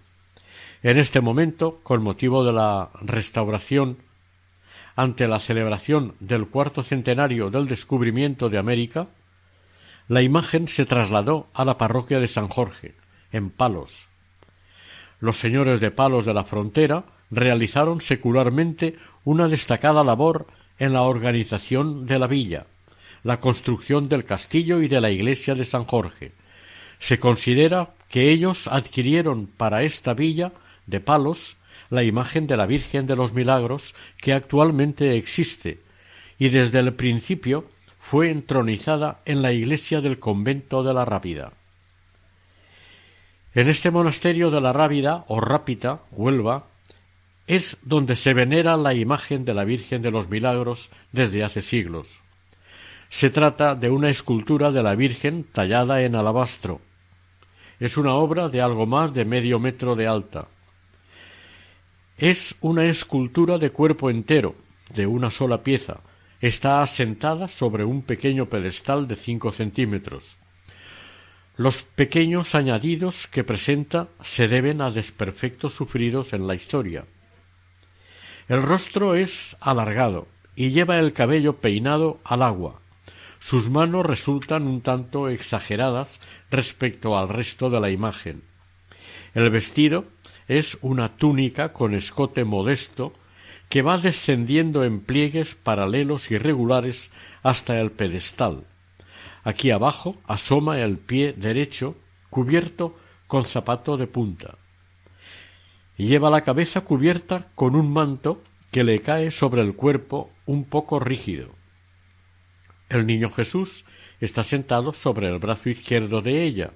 En 0.84 0.98
este 1.00 1.20
momento, 1.20 1.80
con 1.82 2.04
motivo 2.04 2.44
de 2.44 2.54
la 2.54 2.92
restauración 3.02 3.98
ante 4.98 5.28
la 5.28 5.40
celebración 5.40 6.16
del 6.20 6.48
cuarto 6.48 6.82
centenario 6.82 7.52
del 7.52 7.68
descubrimiento 7.68 8.50
de 8.50 8.58
América, 8.58 9.08
la 10.08 10.24
imagen 10.24 10.68
se 10.68 10.88
trasladó 10.88 11.48
a 11.54 11.64
la 11.66 11.78
parroquia 11.78 12.20
de 12.20 12.28
San 12.28 12.48
Jorge, 12.48 12.96
en 13.32 13.52
Palos. 13.52 14.08
Los 15.20 15.38
señores 15.38 15.82
de 15.82 15.92
Palos 15.92 16.26
de 16.26 16.34
la 16.34 16.44
frontera 16.44 17.04
realizaron 17.30 18.02
secularmente 18.02 18.98
una 19.24 19.48
destacada 19.48 20.04
labor 20.04 20.48
en 20.80 20.94
la 20.94 21.04
organización 21.04 22.08
de 22.08 22.18
la 22.18 22.26
villa, 22.26 22.66
la 23.24 23.40
construcción 23.40 24.10
del 24.10 24.26
castillo 24.26 24.82
y 24.82 24.88
de 24.88 25.00
la 25.00 25.12
iglesia 25.12 25.54
de 25.54 25.66
San 25.66 25.86
Jorge. 25.86 26.32
Se 26.98 27.20
considera 27.20 27.92
que 28.10 28.32
ellos 28.32 28.68
adquirieron 28.68 29.46
para 29.46 29.84
esta 29.84 30.16
villa 30.16 30.54
de 30.88 31.02
Palos 31.02 31.58
la 31.90 32.04
imagen 32.04 32.48
de 32.48 32.58
la 32.58 32.66
Virgen 32.66 33.08
de 33.08 33.16
los 33.16 33.34
Milagros 33.34 33.96
que 34.18 34.34
actualmente 34.34 35.16
existe 35.16 35.80
y 36.40 36.50
desde 36.50 36.80
el 36.80 36.94
principio 36.94 37.66
fue 38.00 38.32
entronizada 38.32 39.20
en 39.26 39.42
la 39.42 39.52
iglesia 39.52 40.02
del 40.02 40.20
convento 40.20 40.84
de 40.84 40.94
la 40.94 41.06
Rápida. 41.06 41.52
En 43.54 43.68
este 43.68 43.92
monasterio 43.92 44.52
de 44.52 44.62
la 44.62 44.72
Rábida 44.72 45.26
o 45.28 45.42
Rápita, 45.42 46.02
Huelva, 46.12 46.68
es 47.48 47.78
donde 47.82 48.16
se 48.16 48.34
venera 48.34 48.78
la 48.78 48.94
imagen 48.94 49.46
de 49.46 49.54
la 49.54 49.64
Virgen 49.64 50.02
de 50.02 50.12
los 50.12 50.30
Milagros 50.30 50.92
desde 51.12 51.44
hace 51.44 51.62
siglos. 51.62 52.22
Se 53.10 53.30
trata 53.30 53.74
de 53.74 53.90
una 53.90 54.10
escultura 54.10 54.72
de 54.72 54.84
la 54.84 54.96
Virgen 54.96 55.44
tallada 55.44 56.02
en 56.02 56.16
alabastro. 56.16 56.82
Es 57.80 57.98
una 57.98 58.16
obra 58.16 58.50
de 58.50 58.62
algo 58.62 58.86
más 58.86 59.14
de 59.14 59.24
medio 59.24 59.60
metro 59.60 59.96
de 59.96 60.08
alta. 60.08 60.48
Es 62.18 62.56
una 62.62 62.86
escultura 62.86 63.60
de 63.60 63.70
cuerpo 63.70 64.10
entero, 64.10 64.56
de 64.96 65.06
una 65.06 65.30
sola 65.30 65.62
pieza. 65.62 66.00
Está 66.42 66.82
asentada 66.82 67.48
sobre 67.48 67.86
un 67.86 68.02
pequeño 68.02 68.48
pedestal 68.48 69.08
de 69.08 69.16
cinco 69.16 69.52
centímetros. 69.52 70.38
Los 71.58 71.84
pequeños 71.84 72.56
añadidos 72.56 73.28
que 73.28 73.44
presenta 73.44 74.08
se 74.22 74.48
deben 74.48 74.82
a 74.82 74.90
desperfectos 74.90 75.76
sufridos 75.76 76.34
en 76.34 76.48
la 76.48 76.56
historia. 76.56 77.06
El 78.50 78.64
rostro 78.64 79.14
es 79.14 79.56
alargado 79.60 80.28
y 80.56 80.72
lleva 80.72 80.98
el 80.98 81.14
cabello 81.14 81.58
peinado 81.58 82.20
al 82.24 82.42
agua. 82.42 82.82
Sus 83.38 83.70
manos 83.70 84.04
resultan 84.04 84.66
un 84.66 84.82
tanto 84.82 85.30
exageradas 85.30 86.20
respecto 86.50 87.16
al 87.16 87.30
resto 87.30 87.70
de 87.70 87.80
la 87.80 87.92
imagen. 87.92 88.42
El 89.36 89.52
vestido 89.52 90.06
es 90.48 90.78
una 90.82 91.18
túnica 91.18 91.74
con 91.74 91.94
escote 91.94 92.44
modesto 92.44 93.14
que 93.70 93.82
va 93.82 93.98
descendiendo 93.98 94.84
en 94.84 95.02
pliegues 95.02 95.56
paralelos 95.56 96.32
y 96.32 96.38
regulares 96.38 97.12
hasta 97.44 97.80
el 97.80 97.92
pedestal. 97.92 98.64
Aquí 99.44 99.72
abajo 99.72 100.18
asoma 100.26 100.80
el 100.80 100.98
pie 100.98 101.34
derecho 101.34 101.96
cubierto 102.30 102.98
con 103.28 103.46
zapato 103.46 103.98
de 103.98 104.08
punta. 104.08 104.56
Lleva 105.98 106.30
la 106.30 106.42
cabeza 106.42 106.82
cubierta 106.82 107.48
con 107.56 107.76
un 107.76 107.92
manto 107.92 108.42
que 108.72 108.84
le 108.84 109.00
cae 109.00 109.32
sobre 109.32 109.62
el 109.62 109.74
cuerpo 109.74 110.30
un 110.46 110.64
poco 110.64 111.00
rígido. 111.00 111.50
El 112.90 113.06
niño 113.06 113.30
Jesús 113.30 113.86
está 114.22 114.44
sentado 114.44 114.94
sobre 114.94 115.28
el 115.28 115.40
brazo 115.40 115.70
izquierdo 115.70 116.22
de 116.22 116.44
ella, 116.44 116.72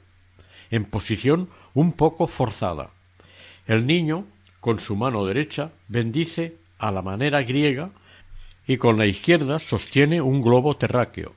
en 0.72 0.86
posición 0.86 1.50
un 1.74 1.94
poco 1.94 2.28
forzada. 2.28 2.92
El 3.68 3.86
niño, 3.86 4.26
con 4.60 4.80
su 4.80 4.96
mano 4.96 5.26
derecha, 5.26 5.72
bendice 5.88 6.58
a 6.80 6.92
la 6.92 7.02
manera 7.02 7.44
griega 7.44 7.92
y 8.68 8.78
con 8.78 8.98
la 8.98 9.06
izquierda 9.06 9.60
sostiene 9.60 10.22
un 10.22 10.42
globo 10.42 10.78
terráqueo. 10.78 11.34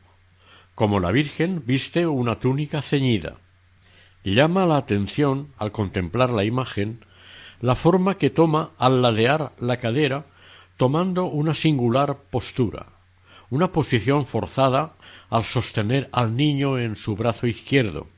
Como 0.74 1.00
la 1.00 1.12
Virgen 1.12 1.62
viste 1.66 2.06
una 2.06 2.40
túnica 2.40 2.82
ceñida. 2.82 3.36
Llama 4.24 4.66
la 4.66 4.78
atención, 4.78 5.48
al 5.58 5.70
contemplar 5.70 6.30
la 6.30 6.44
imagen, 6.44 7.00
la 7.60 7.74
forma 7.74 8.16
que 8.16 8.30
toma 8.30 8.70
al 8.78 9.02
ladear 9.02 9.52
la 9.58 9.76
cadera, 9.76 10.24
tomando 10.76 11.26
una 11.26 11.54
singular 11.54 12.16
postura, 12.30 12.86
una 13.50 13.70
posición 13.70 14.26
forzada 14.26 14.94
al 15.30 15.44
sostener 15.44 16.08
al 16.12 16.36
niño 16.36 16.78
en 16.78 16.96
su 16.96 17.14
brazo 17.16 17.46
izquierdo, 17.46 18.08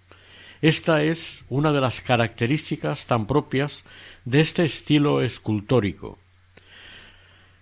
esta 0.62 1.02
es 1.02 1.44
una 1.48 1.72
de 1.72 1.80
las 1.80 2.00
características 2.00 3.06
tan 3.06 3.26
propias 3.26 3.84
de 4.24 4.40
este 4.40 4.64
estilo 4.64 5.20
escultórico. 5.20 6.18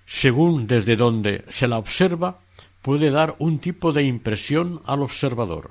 Según 0.07 0.67
desde 0.67 0.97
donde 0.97 1.45
se 1.49 1.67
la 1.67 1.79
observa, 1.79 2.41
puede 2.83 3.11
dar 3.11 3.35
un 3.39 3.59
tipo 3.59 3.93
de 3.93 4.03
impresión 4.03 4.83
al 4.85 5.03
observador. 5.03 5.71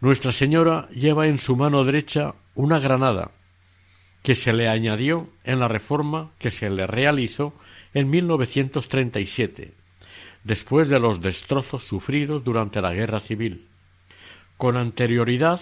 Nuestra 0.00 0.32
Señora 0.32 0.88
lleva 0.90 1.26
en 1.26 1.38
su 1.38 1.56
mano 1.56 1.84
derecha 1.84 2.34
una 2.54 2.78
granada, 2.78 3.32
que 4.22 4.34
se 4.34 4.52
le 4.52 4.68
añadió 4.68 5.28
en 5.44 5.60
la 5.60 5.68
reforma 5.68 6.30
que 6.38 6.50
se 6.50 6.70
le 6.70 6.86
realizó 6.86 7.52
en 7.94 8.10
1937, 8.10 9.74
después 10.44 10.88
de 10.88 11.00
los 11.00 11.20
destrozos 11.20 11.86
sufridos 11.86 12.44
durante 12.44 12.80
la 12.80 12.92
Guerra 12.92 13.20
Civil. 13.20 13.66
Con 14.56 14.76
anterioridad 14.76 15.60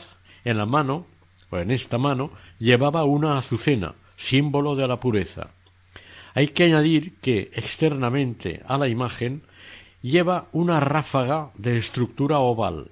en 0.48 0.56
la 0.56 0.64
mano, 0.64 1.06
o 1.50 1.58
en 1.58 1.70
esta 1.70 1.98
mano, 1.98 2.30
llevaba 2.58 3.04
una 3.04 3.36
azucena, 3.36 3.94
símbolo 4.16 4.76
de 4.76 4.88
la 4.88 4.98
pureza. 4.98 5.50
Hay 6.34 6.48
que 6.48 6.64
añadir 6.64 7.16
que 7.20 7.50
externamente 7.52 8.62
a 8.66 8.78
la 8.78 8.88
imagen 8.88 9.42
lleva 10.00 10.48
una 10.52 10.80
ráfaga 10.80 11.50
de 11.56 11.76
estructura 11.76 12.38
oval, 12.38 12.90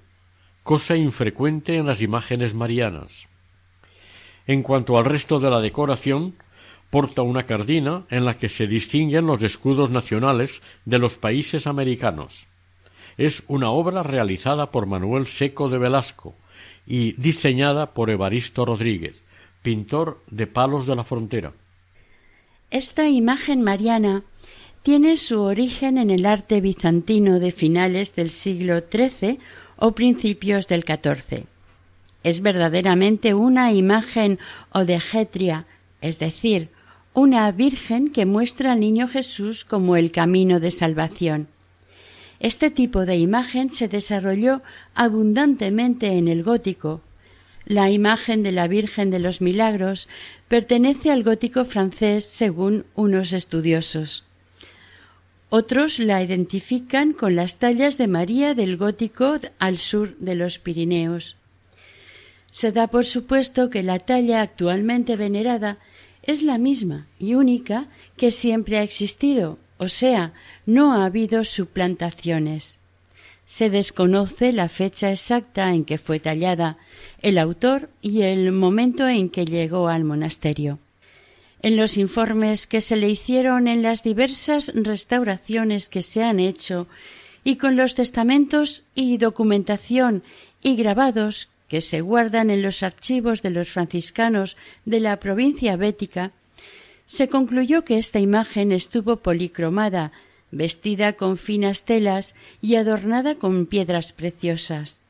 cosa 0.61 0.95
infrecuente 0.95 1.75
en 1.75 1.87
las 1.87 2.03
imágenes 2.03 2.53
marianas. 2.53 3.27
En 4.45 4.61
cuanto 4.61 4.99
al 4.99 5.05
resto 5.05 5.39
de 5.39 5.49
la 5.49 5.59
decoración, 5.59 6.35
porta 6.91 7.23
una 7.23 7.47
cardina 7.47 8.03
en 8.11 8.23
la 8.23 8.37
que 8.37 8.49
se 8.49 8.67
distinguen 8.67 9.25
los 9.25 9.41
escudos 9.41 9.89
nacionales 9.89 10.61
de 10.85 10.99
los 10.99 11.17
países 11.17 11.65
americanos. 11.65 12.47
Es 13.17 13.43
una 13.47 13.71
obra 13.71 14.03
realizada 14.03 14.69
por 14.69 14.85
Manuel 14.85 15.25
Seco 15.25 15.69
de 15.69 15.79
Velasco, 15.79 16.35
y 16.87 17.11
diseñada 17.13 17.93
por 17.93 18.09
Evaristo 18.09 18.65
Rodríguez, 18.65 19.21
pintor 19.61 20.23
de 20.31 20.47
palos 20.47 20.85
de 20.85 20.95
la 20.95 21.03
frontera. 21.03 21.53
Esta 22.71 23.07
imagen 23.09 23.61
mariana 23.61 24.23
tiene 24.83 25.17
su 25.17 25.41
origen 25.41 25.97
en 25.97 26.09
el 26.09 26.25
arte 26.25 26.61
bizantino 26.61 27.39
de 27.39 27.51
finales 27.51 28.15
del 28.15 28.29
siglo 28.29 28.79
XIII 28.79 29.39
o 29.75 29.91
principios 29.91 30.67
del 30.67 30.83
XIV. 30.83 31.43
Es 32.23 32.41
verdaderamente 32.41 33.33
una 33.33 33.73
imagen 33.73 34.39
odegetria, 34.71 35.65
es 36.01 36.19
decir, 36.19 36.69
una 37.13 37.51
virgen 37.51 38.11
que 38.11 38.25
muestra 38.25 38.73
al 38.73 38.79
niño 38.79 39.07
Jesús 39.07 39.65
como 39.65 39.95
el 39.97 40.11
camino 40.11 40.59
de 40.59 40.71
salvación. 40.71 41.47
Este 42.39 42.69
tipo 42.69 43.05
de 43.05 43.17
imagen 43.17 43.69
se 43.69 43.87
desarrolló 43.87 44.61
abundantemente 44.93 46.07
en 46.17 46.27
el 46.27 46.43
gótico. 46.43 47.01
La 47.65 47.89
imagen 47.89 48.43
de 48.43 48.51
la 48.51 48.67
Virgen 48.67 49.09
de 49.09 49.19
los 49.19 49.41
Milagros 49.41 50.07
pertenece 50.47 51.11
al 51.11 51.23
gótico 51.23 51.65
francés 51.65 52.25
según 52.25 52.85
unos 52.95 53.33
estudiosos. 53.33 54.23
Otros 55.49 55.99
la 55.99 56.21
identifican 56.21 57.13
con 57.13 57.35
las 57.35 57.57
tallas 57.57 57.97
de 57.97 58.07
María 58.07 58.53
del 58.53 58.77
gótico 58.77 59.37
al 59.59 59.77
sur 59.77 60.15
de 60.17 60.35
los 60.35 60.59
Pirineos. 60.59 61.37
Se 62.51 62.71
da 62.71 62.87
por 62.87 63.05
supuesto 63.05 63.69
que 63.69 63.81
la 63.81 63.99
talla 63.99 64.41
actualmente 64.41 65.15
venerada 65.15 65.77
es 66.23 66.43
la 66.43 66.57
misma 66.57 67.07
y 67.17 67.33
única 67.35 67.87
que 68.17 68.31
siempre 68.31 68.77
ha 68.77 68.83
existido, 68.83 69.57
o 69.77 69.87
sea, 69.87 70.33
no 70.65 70.93
ha 70.93 71.05
habido 71.05 71.43
suplantaciones. 71.43 72.79
Se 73.45 73.69
desconoce 73.69 74.51
la 74.51 74.67
fecha 74.67 75.11
exacta 75.11 75.73
en 75.73 75.85
que 75.85 75.97
fue 75.97 76.19
tallada, 76.19 76.77
el 77.21 77.37
autor 77.37 77.89
y 78.01 78.23
el 78.23 78.51
momento 78.51 79.07
en 79.07 79.29
que 79.29 79.45
llegó 79.45 79.87
al 79.87 80.03
monasterio. 80.03 80.79
En 81.61 81.77
los 81.77 81.97
informes 81.97 82.67
que 82.67 82.81
se 82.81 82.97
le 82.97 83.09
hicieron 83.09 83.67
en 83.67 83.81
las 83.81 84.03
diversas 84.03 84.71
restauraciones 84.75 85.89
que 85.89 86.01
se 86.01 86.23
han 86.23 86.39
hecho 86.39 86.87
y 87.43 87.55
con 87.55 87.75
los 87.75 87.95
testamentos 87.95 88.83
y 88.93 89.17
documentación 89.17 90.23
y 90.61 90.75
grabados 90.75 91.49
que 91.67 91.81
se 91.81 92.01
guardan 92.01 92.49
en 92.49 92.61
los 92.61 92.83
archivos 92.83 93.41
de 93.41 93.49
los 93.49 93.69
franciscanos 93.69 94.57
de 94.85 94.99
la 94.99 95.19
provincia 95.19 95.75
bética, 95.75 96.31
se 97.07 97.29
concluyó 97.29 97.83
que 97.83 97.97
esta 97.97 98.19
imagen 98.19 98.71
estuvo 98.71 99.17
policromada, 99.17 100.11
vestida 100.51 101.13
con 101.13 101.37
finas 101.37 101.83
telas 101.83 102.35
y 102.61 102.75
adornada 102.75 103.35
con 103.35 103.65
piedras 103.65 104.13
preciosas. 104.13 105.01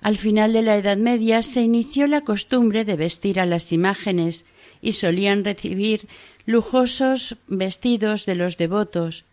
Al 0.00 0.16
final 0.16 0.52
de 0.52 0.62
la 0.62 0.76
Edad 0.76 0.96
Media 0.96 1.42
se 1.42 1.62
inició 1.62 2.06
la 2.06 2.20
costumbre 2.20 2.84
de 2.84 2.96
vestir 2.96 3.40
a 3.40 3.46
las 3.46 3.72
imágenes 3.72 4.46
y 4.80 4.92
solían 4.92 5.44
recibir 5.44 6.06
lujosos 6.46 7.36
vestidos 7.48 8.24
de 8.24 8.36
los 8.36 8.56
devotos. 8.56 9.24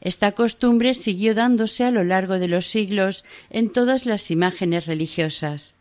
Esta 0.00 0.32
costumbre 0.32 0.92
siguió 0.92 1.34
dándose 1.34 1.84
a 1.84 1.90
lo 1.90 2.04
largo 2.04 2.38
de 2.38 2.48
los 2.48 2.66
siglos 2.66 3.24
en 3.48 3.72
todas 3.72 4.04
las 4.04 4.30
imágenes 4.30 4.84
religiosas. 4.84 5.74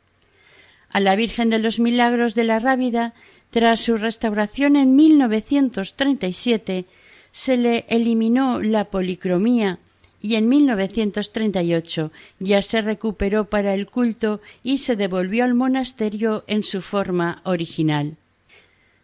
A 0.90 1.00
la 1.00 1.16
Virgen 1.16 1.50
de 1.50 1.60
los 1.60 1.80
Milagros 1.80 2.34
de 2.34 2.46
la 2.46 2.60
Rábida 2.60 3.14
tras 3.54 3.82
su 3.82 3.98
restauración 3.98 4.76
en 4.76 4.96
1937 4.96 6.86
se 7.32 7.56
le 7.56 7.86
eliminó 7.88 8.60
la 8.60 8.86
policromía 8.86 9.78
y 10.20 10.36
en 10.36 10.50
1938 10.50 12.12
ya 12.40 12.64
se 12.64 12.82
recuperó 12.82 13.46
para 13.46 13.76
el 13.76 13.86
culto 13.86 14.42
y 14.64 14.80
se 14.80 14.96
devolvió 14.96 15.44
al 15.44 15.54
monasterio 15.54 16.44
en 16.48 16.64
su 16.64 16.82
forma 16.82 17.44
original. 17.46 18.18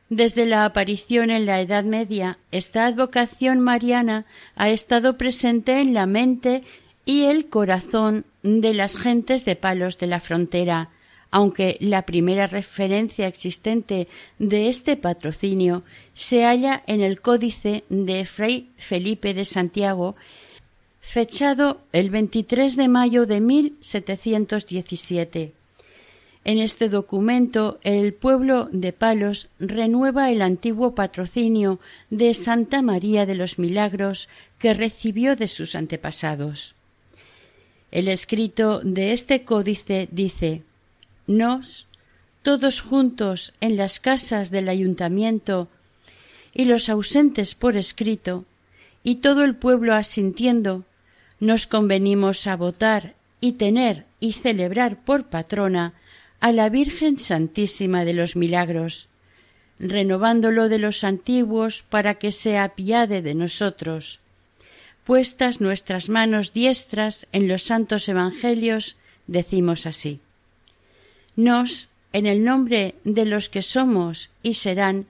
Desde 0.09 0.47
la 0.47 0.65
aparición 0.65 1.29
en 1.29 1.45
la 1.45 1.61
Edad 1.61 1.83
Media, 1.83 2.39
esta 2.51 2.87
advocación 2.87 3.59
mariana 3.59 4.25
ha 4.55 4.69
estado 4.69 5.15
presente 5.15 5.79
en 5.79 5.93
la 5.93 6.07
mente 6.07 6.63
y 7.05 7.25
el 7.25 7.49
corazón 7.49 8.25
de 8.41 8.73
las 8.73 8.97
gentes 8.97 9.45
de 9.45 9.55
palos 9.55 9.99
de 9.99 10.07
la 10.07 10.19
frontera, 10.19 10.89
aunque 11.31 11.77
la 11.79 12.03
primera 12.03 12.47
referencia 12.47 13.27
existente 13.27 14.07
de 14.39 14.67
este 14.67 14.97
patrocinio 14.97 15.83
se 16.13 16.43
halla 16.43 16.83
en 16.87 17.01
el 17.01 17.21
Códice 17.21 17.83
de 17.89 18.25
Fray 18.25 18.69
Felipe 18.77 19.33
de 19.33 19.45
Santiago, 19.45 20.15
fechado 21.01 21.81
el 21.93 22.09
23 22.09 22.75
de 22.75 22.87
mayo 22.87 23.25
de 23.25 23.41
1717. 23.41 25.53
En 26.45 26.57
este 26.57 26.89
documento, 26.89 27.79
el 27.83 28.13
pueblo 28.13 28.69
de 28.71 28.93
Palos 28.93 29.49
renueva 29.59 30.31
el 30.31 30.41
antiguo 30.41 30.95
patrocinio 30.95 31.79
de 32.09 32.33
Santa 32.33 32.81
María 32.81 33.25
de 33.25 33.35
los 33.35 33.59
Milagros 33.59 34.29
que 34.57 34.73
recibió 34.73 35.35
de 35.35 35.47
sus 35.47 35.75
antepasados. 35.75 36.75
El 37.91 38.07
escrito 38.07 38.79
de 38.79 39.13
este 39.13 39.43
códice 39.43 40.07
dice 40.11 40.63
nos, 41.29 41.87
todos 42.41 42.81
juntos 42.81 43.53
en 43.61 43.77
las 43.77 43.99
casas 43.99 44.49
del 44.49 44.67
ayuntamiento 44.67 45.69
y 46.53 46.65
los 46.65 46.89
ausentes 46.89 47.55
por 47.55 47.77
escrito, 47.77 48.45
y 49.03 49.15
todo 49.17 49.43
el 49.43 49.55
pueblo 49.55 49.93
asintiendo, 49.93 50.83
nos 51.39 51.67
convenimos 51.67 52.47
a 52.47 52.57
votar 52.57 53.13
y 53.39 53.53
tener 53.53 54.05
y 54.19 54.33
celebrar 54.33 54.97
por 54.97 55.25
patrona 55.25 55.93
a 56.41 56.51
la 56.51 56.69
Virgen 56.69 57.19
Santísima 57.19 58.03
de 58.03 58.13
los 58.13 58.35
Milagros, 58.35 59.07
renovándolo 59.79 60.67
de 60.67 60.79
los 60.79 61.03
antiguos 61.03 61.83
para 61.89 62.15
que 62.15 62.31
se 62.31 62.57
apiade 62.57 63.21
de 63.21 63.35
nosotros. 63.35 64.19
Puestas 65.05 65.61
nuestras 65.61 66.09
manos 66.09 66.53
diestras 66.53 67.27
en 67.31 67.47
los 67.47 67.63
santos 67.63 68.09
evangelios, 68.09 68.97
decimos 69.27 69.85
así. 69.85 70.19
Nos, 71.39 71.87
en 72.11 72.25
el 72.25 72.43
nombre 72.43 72.95
de 73.05 73.23
los 73.23 73.47
que 73.47 73.61
somos 73.61 74.29
y 74.43 74.55
serán, 74.55 75.05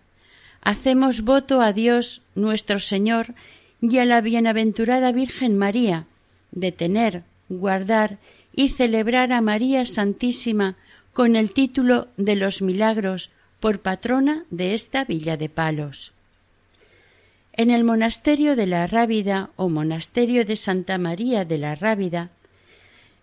hacemos 0.62 1.24
voto 1.24 1.60
a 1.60 1.74
Dios 1.74 2.22
nuestro 2.36 2.78
Señor 2.78 3.34
y 3.82 3.98
a 3.98 4.06
la 4.06 4.22
bienaventurada 4.22 5.12
Virgen 5.12 5.58
María, 5.58 6.06
de 6.52 6.72
tener, 6.72 7.24
guardar 7.50 8.20
y 8.54 8.70
celebrar 8.70 9.32
a 9.32 9.42
María 9.42 9.86
Santísima 9.86 10.76
con 11.14 11.36
el 11.36 11.50
título 11.50 12.10
de 12.16 12.36
los 12.36 12.62
milagros 12.62 13.32
por 13.60 13.80
patrona 13.80 14.46
de 14.52 14.76
esta 14.76 15.06
villa 15.06 15.36
de 15.36 15.50
Palos. 15.50 16.12
En 17.54 17.72
el 17.72 17.84
monasterio 17.84 18.56
de 18.56 18.68
la 18.68 18.86
Rábida 18.86 19.50
o 19.56 19.68
monasterio 19.68 20.46
de 20.46 20.58
Santa 20.58 21.00
María 21.00 21.44
de 21.44 21.58
la 21.58 21.74
Rábida 21.74 22.30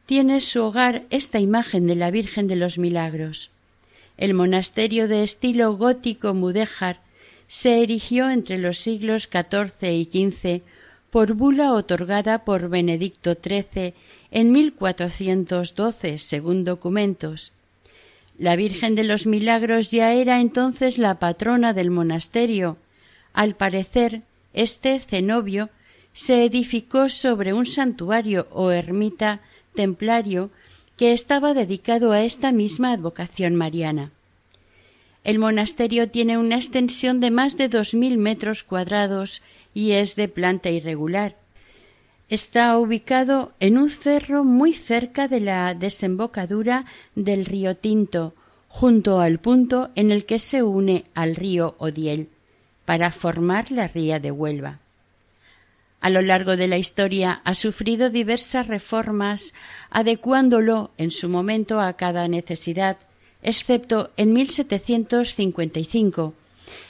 tiene 0.06 0.40
su 0.40 0.62
hogar 0.62 1.02
esta 1.10 1.40
imagen 1.40 1.86
de 1.86 1.96
la 1.96 2.10
Virgen 2.10 2.46
de 2.46 2.56
los 2.56 2.78
Milagros. 2.78 3.50
El 4.16 4.34
monasterio 4.34 5.08
de 5.08 5.22
estilo 5.22 5.76
gótico 5.76 6.32
mudéjar 6.32 7.00
se 7.48 7.82
erigió 7.82 8.30
entre 8.30 8.58
los 8.58 8.78
siglos 8.78 9.28
XIV 9.30 9.90
y 9.90 10.04
XV 10.04 10.62
por 11.10 11.34
bula 11.34 11.72
otorgada 11.72 12.44
por 12.44 12.68
Benedicto 12.68 13.34
XIII 13.34 13.94
en 14.30 14.52
1412, 14.52 16.18
según 16.18 16.64
documentos. 16.64 17.52
La 18.38 18.56
Virgen 18.56 18.94
de 18.94 19.04
los 19.04 19.26
Milagros 19.26 19.90
ya 19.90 20.12
era 20.12 20.40
entonces 20.40 20.98
la 20.98 21.18
patrona 21.18 21.72
del 21.72 21.90
monasterio. 21.90 22.76
Al 23.32 23.54
parecer, 23.54 24.22
este 24.52 24.98
cenobio 25.00 25.70
se 26.12 26.44
edificó 26.44 27.08
sobre 27.08 27.52
un 27.52 27.66
santuario 27.66 28.46
o 28.50 28.70
ermita 28.70 29.40
templario 29.76 30.50
que 30.96 31.12
estaba 31.12 31.54
dedicado 31.54 32.10
a 32.10 32.22
esta 32.22 32.50
misma 32.50 32.90
advocación 32.90 33.54
mariana. 33.54 34.10
El 35.22 35.38
monasterio 35.38 36.08
tiene 36.08 36.38
una 36.38 36.56
extensión 36.56 37.20
de 37.20 37.30
más 37.30 37.56
de 37.56 37.68
dos 37.68 37.94
mil 37.94 38.18
metros 38.18 38.62
cuadrados 38.62 39.42
y 39.74 39.92
es 39.92 40.16
de 40.16 40.28
planta 40.28 40.70
irregular. 40.70 41.36
Está 42.28 42.76
ubicado 42.78 43.52
en 43.60 43.78
un 43.78 43.90
cerro 43.90 44.42
muy 44.42 44.72
cerca 44.72 45.28
de 45.28 45.40
la 45.40 45.74
desembocadura 45.74 46.84
del 47.14 47.44
río 47.44 47.76
Tinto, 47.76 48.34
junto 48.68 49.20
al 49.20 49.38
punto 49.38 49.90
en 49.94 50.10
el 50.10 50.24
que 50.26 50.38
se 50.38 50.62
une 50.62 51.04
al 51.14 51.36
río 51.36 51.76
Odiel, 51.78 52.28
para 52.84 53.10
formar 53.10 53.70
la 53.70 53.86
ría 53.86 54.18
de 54.18 54.30
Huelva. 54.32 54.80
A 56.00 56.10
lo 56.10 56.22
largo 56.22 56.56
de 56.56 56.68
la 56.68 56.78
historia 56.78 57.40
ha 57.44 57.54
sufrido 57.54 58.10
diversas 58.10 58.66
reformas, 58.66 59.54
adecuándolo 59.90 60.92
en 60.98 61.10
su 61.10 61.28
momento 61.28 61.80
a 61.80 61.92
cada 61.94 62.28
necesidad 62.28 62.98
excepto 63.46 64.10
en 64.16 64.32
1755. 64.32 66.34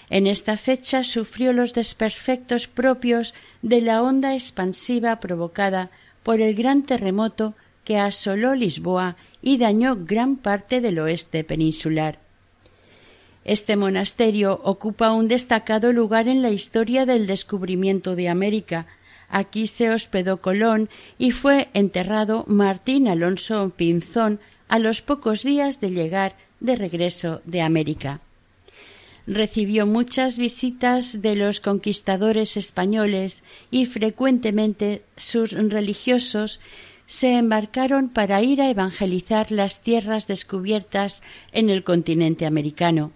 En 0.08 0.26
esta 0.26 0.56
fecha 0.56 1.04
sufrió 1.04 1.52
los 1.52 1.74
desperfectos 1.74 2.66
propios 2.66 3.34
de 3.60 3.82
la 3.82 4.02
onda 4.02 4.32
expansiva 4.34 5.20
provocada 5.20 5.90
por 6.22 6.40
el 6.40 6.54
gran 6.54 6.84
terremoto 6.84 7.52
que 7.84 7.98
asoló 7.98 8.54
Lisboa 8.54 9.16
y 9.42 9.58
dañó 9.58 9.98
gran 10.00 10.36
parte 10.36 10.80
del 10.80 10.98
oeste 10.98 11.44
peninsular. 11.44 12.20
Este 13.44 13.76
monasterio 13.76 14.58
ocupa 14.64 15.12
un 15.12 15.28
destacado 15.28 15.92
lugar 15.92 16.26
en 16.26 16.40
la 16.40 16.48
historia 16.50 17.04
del 17.04 17.26
descubrimiento 17.26 18.16
de 18.16 18.30
América. 18.30 18.86
Aquí 19.28 19.66
se 19.66 19.90
hospedó 19.90 20.40
Colón 20.40 20.88
y 21.18 21.30
fue 21.30 21.68
enterrado 21.74 22.44
Martín 22.46 23.08
Alonso 23.08 23.70
Pinzón 23.76 24.40
a 24.68 24.78
los 24.78 25.02
pocos 25.02 25.42
días 25.42 25.80
de 25.80 25.90
llegar 25.90 26.36
de 26.60 26.76
regreso 26.76 27.40
de 27.44 27.62
América. 27.62 28.20
Recibió 29.26 29.86
muchas 29.86 30.38
visitas 30.38 31.20
de 31.20 31.34
los 31.34 31.60
conquistadores 31.60 32.56
españoles 32.56 33.42
y 33.72 33.86
frecuentemente 33.86 35.02
sus 35.16 35.50
religiosos 35.50 36.60
se 37.06 37.32
embarcaron 37.32 38.08
para 38.08 38.42
ir 38.42 38.60
a 38.60 38.70
evangelizar 38.70 39.50
las 39.50 39.80
tierras 39.80 40.26
descubiertas 40.26 41.22
en 41.52 41.70
el 41.70 41.82
continente 41.82 42.46
americano. 42.46 43.12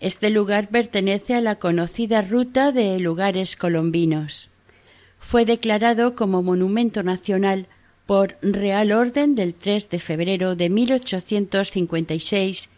Este 0.00 0.30
lugar 0.30 0.68
pertenece 0.68 1.34
a 1.34 1.40
la 1.40 1.56
conocida 1.56 2.22
ruta 2.22 2.72
de 2.72 2.98
lugares 2.98 3.56
colombinos. 3.56 4.51
Fue 5.22 5.46
declarado 5.46 6.14
como 6.14 6.42
monumento 6.42 7.02
nacional 7.02 7.66
por 8.06 8.36
Real 8.42 8.92
Orden 8.92 9.34
del 9.34 9.54
3 9.54 9.88
de 9.88 9.98
febrero 9.98 10.56
de 10.56 10.68
1856 10.68 12.68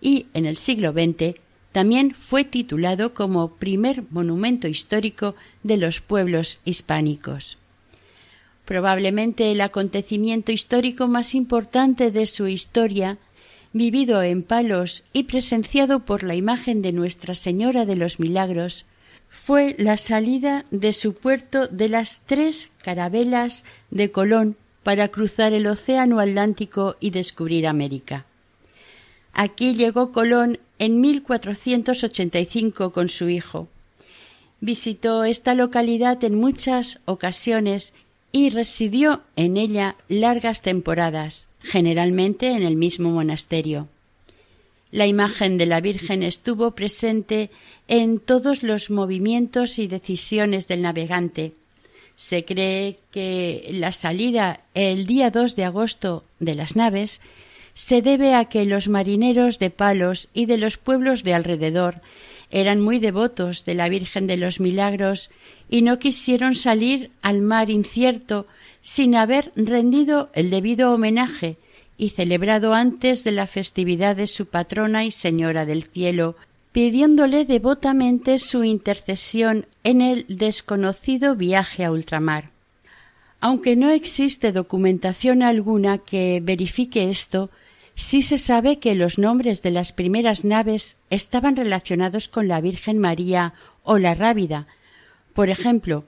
y 0.00 0.26
en 0.34 0.46
el 0.46 0.56
siglo 0.56 0.92
XX 0.92 1.34
también 1.72 2.14
fue 2.14 2.44
titulado 2.44 3.14
como 3.14 3.56
primer 3.56 4.04
monumento 4.10 4.68
histórico 4.68 5.34
de 5.64 5.76
los 5.76 6.00
pueblos 6.00 6.60
hispánicos. 6.64 7.58
Probablemente 8.64 9.50
el 9.50 9.60
acontecimiento 9.60 10.52
histórico 10.52 11.08
más 11.08 11.34
importante 11.34 12.12
de 12.12 12.26
su 12.26 12.46
historia, 12.46 13.18
vivido 13.72 14.22
en 14.22 14.44
Palos 14.44 15.02
y 15.12 15.24
presenciado 15.24 15.98
por 16.00 16.22
la 16.22 16.36
imagen 16.36 16.80
de 16.80 16.92
Nuestra 16.92 17.34
Señora 17.34 17.86
de 17.86 17.96
los 17.96 18.20
Milagros, 18.20 18.86
fue 19.34 19.74
la 19.78 19.96
salida 19.96 20.64
de 20.70 20.92
su 20.92 21.12
puerto 21.12 21.66
de 21.66 21.88
las 21.88 22.20
tres 22.24 22.70
carabelas 22.82 23.64
de 23.90 24.12
Colón 24.12 24.56
para 24.84 25.08
cruzar 25.08 25.52
el 25.52 25.66
océano 25.66 26.20
Atlántico 26.20 26.96
y 27.00 27.10
descubrir 27.10 27.66
América. 27.66 28.26
Aquí 29.32 29.74
llegó 29.74 30.12
Colón 30.12 30.60
en 30.78 31.00
1485 31.00 32.92
con 32.92 33.08
su 33.08 33.28
hijo. 33.28 33.66
Visitó 34.60 35.24
esta 35.24 35.54
localidad 35.54 36.22
en 36.22 36.36
muchas 36.36 37.00
ocasiones 37.04 37.92
y 38.30 38.50
residió 38.50 39.22
en 39.34 39.56
ella 39.56 39.96
largas 40.08 40.62
temporadas, 40.62 41.48
generalmente 41.60 42.52
en 42.52 42.62
el 42.62 42.76
mismo 42.76 43.10
monasterio. 43.10 43.88
La 44.94 45.08
imagen 45.08 45.58
de 45.58 45.66
la 45.66 45.80
Virgen 45.80 46.22
estuvo 46.22 46.70
presente 46.70 47.50
en 47.88 48.20
todos 48.20 48.62
los 48.62 48.90
movimientos 48.90 49.80
y 49.80 49.88
decisiones 49.88 50.68
del 50.68 50.82
navegante, 50.82 51.54
se 52.14 52.44
cree 52.44 53.00
que 53.10 53.70
la 53.72 53.90
salida 53.90 54.60
el 54.72 55.06
día 55.06 55.30
2 55.30 55.56
de 55.56 55.64
agosto 55.64 56.22
de 56.38 56.54
las 56.54 56.76
naves 56.76 57.20
se 57.72 58.02
debe 58.02 58.34
a 58.34 58.44
que 58.44 58.66
los 58.66 58.86
marineros 58.86 59.58
de 59.58 59.70
Palos 59.70 60.28
y 60.32 60.46
de 60.46 60.58
los 60.58 60.78
pueblos 60.78 61.24
de 61.24 61.34
alrededor 61.34 62.00
eran 62.52 62.80
muy 62.80 63.00
devotos 63.00 63.64
de 63.64 63.74
la 63.74 63.88
Virgen 63.88 64.28
de 64.28 64.36
los 64.36 64.60
Milagros 64.60 65.32
y 65.68 65.82
no 65.82 65.98
quisieron 65.98 66.54
salir 66.54 67.10
al 67.20 67.40
mar 67.42 67.68
incierto 67.68 68.46
sin 68.80 69.16
haber 69.16 69.50
rendido 69.56 70.30
el 70.34 70.50
debido 70.50 70.94
homenaje 70.94 71.56
y 71.96 72.10
celebrado 72.10 72.74
antes 72.74 73.24
de 73.24 73.32
la 73.32 73.46
festividad 73.46 74.16
de 74.16 74.26
su 74.26 74.46
patrona 74.46 75.04
y 75.04 75.10
señora 75.10 75.66
del 75.66 75.84
cielo, 75.84 76.36
pidiéndole 76.72 77.44
devotamente 77.44 78.38
su 78.38 78.64
intercesión 78.64 79.66
en 79.84 80.00
el 80.00 80.26
desconocido 80.28 81.36
viaje 81.36 81.84
a 81.84 81.92
ultramar. 81.92 82.50
Aunque 83.40 83.76
no 83.76 83.90
existe 83.90 84.52
documentación 84.52 85.42
alguna 85.42 85.98
que 85.98 86.40
verifique 86.42 87.10
esto, 87.10 87.50
sí 87.94 88.22
se 88.22 88.38
sabe 88.38 88.78
que 88.78 88.94
los 88.94 89.18
nombres 89.18 89.62
de 89.62 89.70
las 89.70 89.92
primeras 89.92 90.44
naves 90.44 90.96
estaban 91.10 91.54
relacionados 91.54 92.28
con 92.28 92.48
la 92.48 92.60
Virgen 92.60 92.98
María 92.98 93.54
o 93.82 93.98
la 93.98 94.14
Rábida. 94.14 94.66
Por 95.34 95.50
ejemplo, 95.50 96.04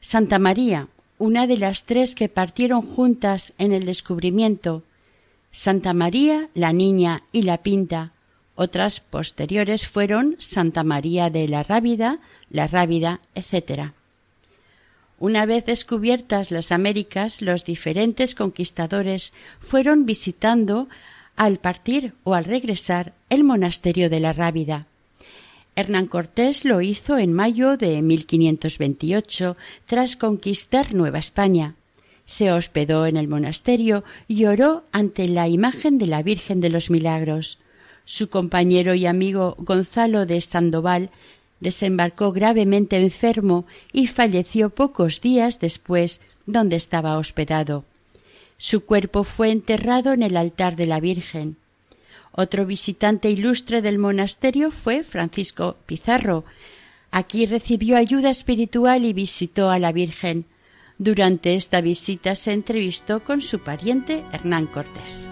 Santa 0.00 0.38
María, 0.38 0.88
una 1.18 1.46
de 1.46 1.56
las 1.56 1.84
tres 1.84 2.14
que 2.14 2.28
partieron 2.28 2.82
juntas 2.82 3.52
en 3.58 3.72
el 3.72 3.84
descubrimiento, 3.84 4.82
Santa 5.56 5.94
María, 5.94 6.48
la 6.54 6.72
Niña 6.72 7.22
y 7.30 7.42
la 7.42 7.58
Pinta, 7.58 8.10
otras 8.56 8.98
posteriores 8.98 9.86
fueron 9.86 10.34
Santa 10.40 10.82
María 10.82 11.30
de 11.30 11.46
la 11.46 11.62
Rábida, 11.62 12.18
la 12.50 12.66
Rábida, 12.66 13.20
etc. 13.36 13.92
Una 15.20 15.46
vez 15.46 15.64
descubiertas 15.64 16.50
las 16.50 16.72
Américas, 16.72 17.40
los 17.40 17.64
diferentes 17.64 18.34
conquistadores 18.34 19.32
fueron 19.60 20.06
visitando 20.06 20.88
al 21.36 21.58
partir 21.58 22.14
o 22.24 22.34
al 22.34 22.46
regresar 22.46 23.12
el 23.30 23.44
monasterio 23.44 24.10
de 24.10 24.18
la 24.18 24.32
Rábida. 24.32 24.88
Hernán 25.76 26.08
Cortés 26.08 26.64
lo 26.64 26.80
hizo 26.80 27.16
en 27.16 27.32
mayo 27.32 27.76
de 27.76 28.02
1528 28.02 29.56
tras 29.86 30.16
conquistar 30.16 30.94
Nueva 30.94 31.20
España. 31.20 31.76
Se 32.26 32.52
hospedó 32.52 33.06
en 33.06 33.16
el 33.16 33.28
monasterio 33.28 34.04
y 34.28 34.46
oró 34.46 34.84
ante 34.92 35.28
la 35.28 35.48
imagen 35.48 35.98
de 35.98 36.06
la 36.06 36.22
Virgen 36.22 36.60
de 36.60 36.70
los 36.70 36.90
Milagros. 36.90 37.58
Su 38.04 38.28
compañero 38.28 38.94
y 38.94 39.06
amigo 39.06 39.56
Gonzalo 39.58 40.26
de 40.26 40.40
Sandoval 40.40 41.10
desembarcó 41.60 42.32
gravemente 42.32 42.96
enfermo 42.96 43.66
y 43.92 44.06
falleció 44.06 44.70
pocos 44.70 45.20
días 45.20 45.60
después 45.60 46.20
donde 46.46 46.76
estaba 46.76 47.16
hospedado. 47.16 47.84
Su 48.58 48.84
cuerpo 48.84 49.24
fue 49.24 49.50
enterrado 49.50 50.12
en 50.12 50.22
el 50.22 50.36
altar 50.36 50.76
de 50.76 50.86
la 50.86 51.00
Virgen. 51.00 51.56
Otro 52.32 52.66
visitante 52.66 53.30
ilustre 53.30 53.80
del 53.80 53.98
monasterio 53.98 54.70
fue 54.70 55.02
Francisco 55.04 55.76
Pizarro. 55.86 56.44
Aquí 57.10 57.46
recibió 57.46 57.96
ayuda 57.96 58.30
espiritual 58.30 59.04
y 59.04 59.12
visitó 59.12 59.70
a 59.70 59.78
la 59.78 59.92
Virgen. 59.92 60.46
Durante 60.98 61.54
esta 61.54 61.80
visita 61.80 62.34
se 62.34 62.52
entrevistó 62.52 63.22
con 63.22 63.40
su 63.40 63.58
pariente 63.58 64.22
Hernán 64.32 64.66
Cortés. 64.66 65.28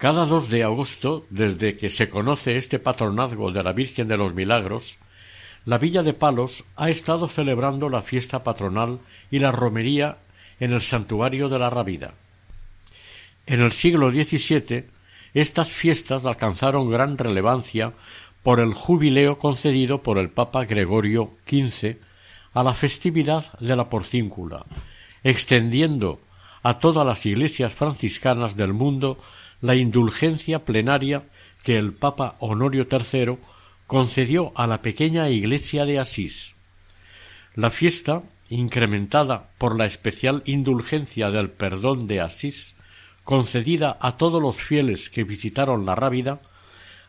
Cada 0.00 0.24
2 0.24 0.48
de 0.48 0.64
agosto, 0.64 1.26
desde 1.28 1.76
que 1.76 1.90
se 1.90 2.08
conoce 2.08 2.56
este 2.56 2.78
patronazgo 2.78 3.52
de 3.52 3.62
la 3.62 3.74
Virgen 3.74 4.08
de 4.08 4.16
los 4.16 4.32
Milagros, 4.32 4.96
la 5.66 5.76
Villa 5.76 6.02
de 6.02 6.14
Palos 6.14 6.64
ha 6.76 6.88
estado 6.88 7.28
celebrando 7.28 7.90
la 7.90 8.00
fiesta 8.00 8.42
patronal 8.42 9.00
y 9.30 9.40
la 9.40 9.52
romería 9.52 10.16
en 10.58 10.72
el 10.72 10.80
santuario 10.80 11.50
de 11.50 11.58
la 11.58 11.68
Rabida. 11.68 12.14
En 13.44 13.60
el 13.60 13.72
siglo 13.72 14.10
XVII, 14.10 14.86
estas 15.34 15.70
fiestas 15.70 16.24
alcanzaron 16.24 16.90
gran 16.90 17.18
relevancia 17.18 17.92
por 18.42 18.58
el 18.58 18.72
jubileo 18.72 19.36
concedido 19.36 20.02
por 20.02 20.16
el 20.16 20.30
Papa 20.30 20.64
Gregorio 20.64 21.32
XV 21.46 21.96
a 22.54 22.62
la 22.62 22.72
festividad 22.72 23.52
de 23.58 23.76
la 23.76 23.90
porcíncula, 23.90 24.64
extendiendo 25.24 26.22
a 26.62 26.78
todas 26.78 27.06
las 27.06 27.26
iglesias 27.26 27.74
franciscanas 27.74 28.56
del 28.56 28.72
mundo 28.72 29.18
la 29.60 29.74
indulgencia 29.74 30.64
plenaria 30.64 31.24
que 31.62 31.76
el 31.76 31.92
Papa 31.92 32.36
Honorio 32.38 32.86
III 32.90 33.38
concedió 33.86 34.52
a 34.54 34.66
la 34.66 34.82
pequeña 34.82 35.28
iglesia 35.28 35.84
de 35.84 35.98
Asís. 35.98 36.54
La 37.54 37.70
fiesta, 37.70 38.22
incrementada 38.48 39.50
por 39.58 39.76
la 39.76 39.86
especial 39.86 40.42
indulgencia 40.46 41.30
del 41.30 41.50
perdón 41.50 42.06
de 42.06 42.20
Asís, 42.20 42.74
concedida 43.24 43.98
a 44.00 44.16
todos 44.16 44.40
los 44.40 44.56
fieles 44.62 45.10
que 45.10 45.24
visitaron 45.24 45.84
la 45.86 45.94
Rábida, 45.94 46.40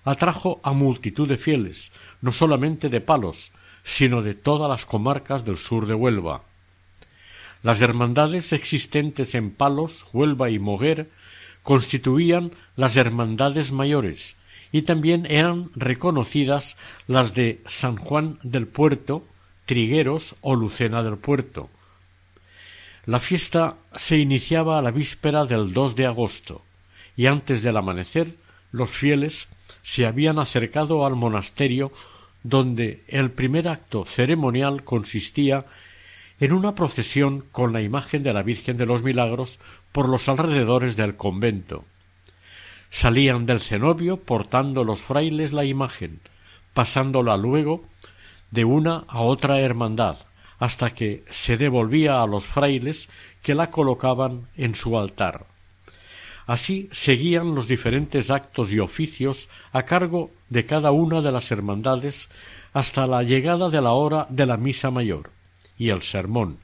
atrajo 0.04 0.60
a 0.64 0.74
multitud 0.74 1.28
de 1.28 1.38
fieles, 1.38 1.92
no 2.22 2.32
solamente 2.32 2.90
de 2.90 3.02
Palos, 3.02 3.52
sino 3.84 4.22
de 4.22 4.34
todas 4.34 4.70
las 4.70 4.86
comarcas 4.86 5.46
del 5.46 5.58
sur 5.58 5.86
de 5.86 5.94
Huelva. 5.94 6.44
Las 7.64 7.82
hermandades 7.82 8.54
existentes 8.54 9.36
en 9.36 9.52
Palos, 9.52 10.08
Huelva 10.14 10.50
y 10.50 10.58
Moguer 10.58 11.10
constituían 11.64 12.52
las 12.76 12.98
hermandades 12.98 13.72
mayores 13.72 14.36
y 14.72 14.84
también 14.84 15.26
eran 15.30 15.70
reconocidas 15.76 16.78
las 17.08 17.34
de 17.34 17.62
San 17.66 17.98
Juan 17.98 18.40
del 18.44 18.68
Puerto, 18.68 19.26
Trigueros 19.66 20.36
o 20.42 20.56
Lucena 20.56 21.04
del 21.04 21.18
Puerto. 21.18 21.70
La 23.06 23.20
fiesta 23.20 23.78
se 23.96 24.18
iniciaba 24.18 24.80
a 24.80 24.82
la 24.82 24.92
víspera 24.92 25.46
del 25.46 25.74
2 25.74 25.96
de 25.96 26.06
agosto 26.06 26.62
y 27.18 27.26
antes 27.26 27.64
del 27.64 27.78
amanecer 27.78 28.36
los 28.72 28.90
fieles 28.92 29.48
se 29.82 30.06
habían 30.06 30.40
acercado 30.40 31.06
al 31.06 31.16
monasterio 31.16 31.92
donde 32.44 33.04
el 33.08 33.32
primer 33.32 33.68
acto 33.68 34.06
ceremonial 34.06 34.84
consistía 34.84 35.66
en 36.40 36.54
una 36.54 36.74
procesión 36.74 37.44
con 37.52 37.74
la 37.74 37.82
imagen 37.82 38.24
de 38.24 38.34
la 38.34 38.44
Virgen 38.44 38.78
de 38.78 38.86
los 38.86 39.04
Milagros 39.04 39.60
por 39.92 40.10
los 40.10 40.30
alrededores 40.30 40.96
del 40.96 41.16
convento. 41.16 41.86
Salían 42.90 43.46
del 43.46 43.62
cenobio 43.62 44.18
portando 44.18 44.84
los 44.84 45.00
frailes 45.00 45.54
la 45.54 45.66
imagen, 45.66 46.20
pasándola 46.74 47.38
luego 47.38 47.84
de 48.52 48.66
una 48.66 49.06
a 49.08 49.22
otra 49.22 49.60
hermandad, 49.60 50.18
hasta 50.60 50.92
que 50.92 51.24
se 51.30 51.58
devolvía 51.58 52.22
a 52.22 52.28
los 52.28 52.46
frailes 52.46 53.10
que 53.42 53.56
la 53.56 53.72
colocaban 53.72 54.48
en 54.58 54.76
su 54.76 55.00
altar. 55.00 55.46
Así 56.48 56.90
seguían 56.92 57.56
los 57.56 57.68
diferentes 57.68 58.30
actos 58.30 58.74
y 58.74 58.80
oficios 58.80 59.48
a 59.72 59.84
cargo 59.84 60.32
de 60.50 60.66
cada 60.66 60.92
una 60.92 61.22
de 61.22 61.32
las 61.32 61.52
hermandades 61.52 62.30
hasta 62.74 63.08
la 63.08 63.24
llegada 63.24 63.70
de 63.70 63.82
la 63.82 63.92
hora 63.92 64.28
de 64.30 64.46
la 64.46 64.58
misa 64.58 64.92
mayor 64.92 65.32
y 65.78 65.90
el 65.90 66.02
sermón, 66.02 66.58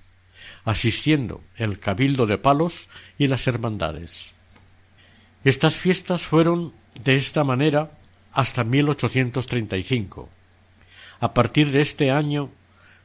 asistiendo 0.67 1.41
el 1.55 1.79
cabildo 1.79 2.25
de 2.25 2.37
palos 2.37 2.89
y 3.17 3.27
las 3.27 3.47
hermandades. 3.47 4.33
Estas 5.45 5.77
fiestas 5.77 6.23
fueron 6.23 6.73
de 7.05 7.15
esta 7.15 7.45
manera 7.45 7.91
hasta 8.33 8.65
1835. 8.65 10.27
A 11.21 11.33
partir 11.33 11.71
de 11.71 11.79
este 11.79 12.11
año 12.11 12.49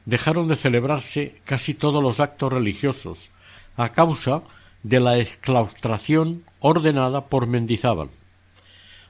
dejaron 0.03 0.49
de 0.49 0.57
celebrarse 0.57 1.39
casi 1.45 1.73
todos 1.73 2.03
los 2.03 2.19
actos 2.19 2.51
religiosos 2.51 3.31
a 3.77 3.93
causa 3.93 4.43
de 4.83 4.99
la 4.99 5.17
exclaustración 5.17 6.43
ordenada 6.59 7.27
por 7.27 7.47
Mendizábal. 7.47 8.09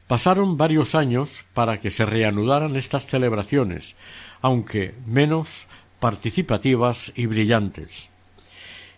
Pasaron 0.06 0.58
varios 0.58 0.94
años 0.94 1.44
para 1.56 1.80
que 1.80 1.90
se 1.90 2.06
reanudaran 2.06 2.76
estas 2.76 3.08
celebraciones, 3.08 3.96
aunque 4.44 4.94
menos 5.08 5.66
participativas 6.00 7.14
y 7.16 7.26
brillantes. 7.26 8.13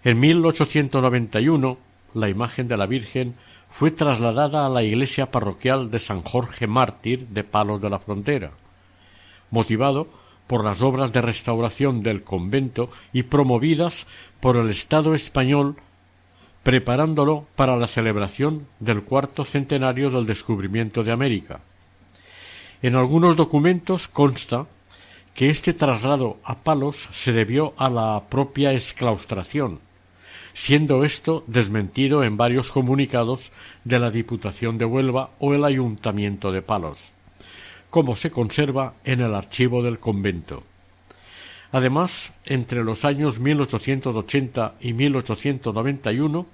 En 0.05 0.19
1891 0.19 1.79
la 2.13 2.29
imagen 2.29 2.67
de 2.67 2.77
la 2.77 2.85
Virgen 2.85 3.33
fue 3.71 3.89
trasladada 3.89 4.67
a 4.67 4.69
la 4.69 4.83
iglesia 4.83 5.31
parroquial 5.31 5.89
de 5.89 5.97
San 5.97 6.21
Jorge 6.21 6.67
Mártir 6.67 7.27
de 7.29 7.43
Palos 7.43 7.81
de 7.81 7.89
la 7.89 7.97
Frontera, 7.97 8.51
motivado 9.49 10.07
por 10.45 10.63
las 10.63 10.83
obras 10.83 11.11
de 11.11 11.23
restauración 11.23 12.03
del 12.03 12.21
convento 12.21 12.91
y 13.13 13.23
promovidas 13.23 14.05
por 14.41 14.57
el 14.57 14.69
Estado 14.69 15.15
español 15.15 15.75
preparándolo 16.61 17.47
para 17.55 17.75
la 17.75 17.87
celebración 17.87 18.67
del 18.79 19.01
cuarto 19.01 19.43
centenario 19.43 20.11
del 20.11 20.27
descubrimiento 20.27 21.03
de 21.03 21.13
América. 21.13 21.61
En 22.83 22.95
algunos 22.95 23.35
documentos 23.35 24.07
consta 24.07 24.67
que 25.33 25.49
este 25.49 25.73
traslado 25.73 26.37
a 26.43 26.59
Palos 26.59 27.09
se 27.11 27.33
debió 27.33 27.73
a 27.77 27.89
la 27.89 28.21
propia 28.29 28.71
exclaustración, 28.71 29.79
siendo 30.55 31.03
esto 31.03 31.43
desmentido 31.47 32.23
en 32.23 32.37
varios 32.37 32.71
comunicados 32.71 33.51
de 33.83 33.99
la 33.99 34.09
Diputación 34.09 34.77
de 34.77 34.85
Huelva 34.85 35.31
o 35.37 35.53
el 35.53 35.65
Ayuntamiento 35.65 36.53
de 36.53 36.61
Palos, 36.61 37.11
como 37.89 38.15
se 38.15 38.31
conserva 38.31 38.93
en 39.03 39.19
el 39.19 39.35
archivo 39.35 39.83
del 39.83 39.99
convento. 39.99 40.63
Además, 41.73 42.33
entre 42.45 42.85
los 42.85 43.03
años 43.03 43.37
1880 43.37 44.75
y 44.79 44.93
1891, 44.93 46.45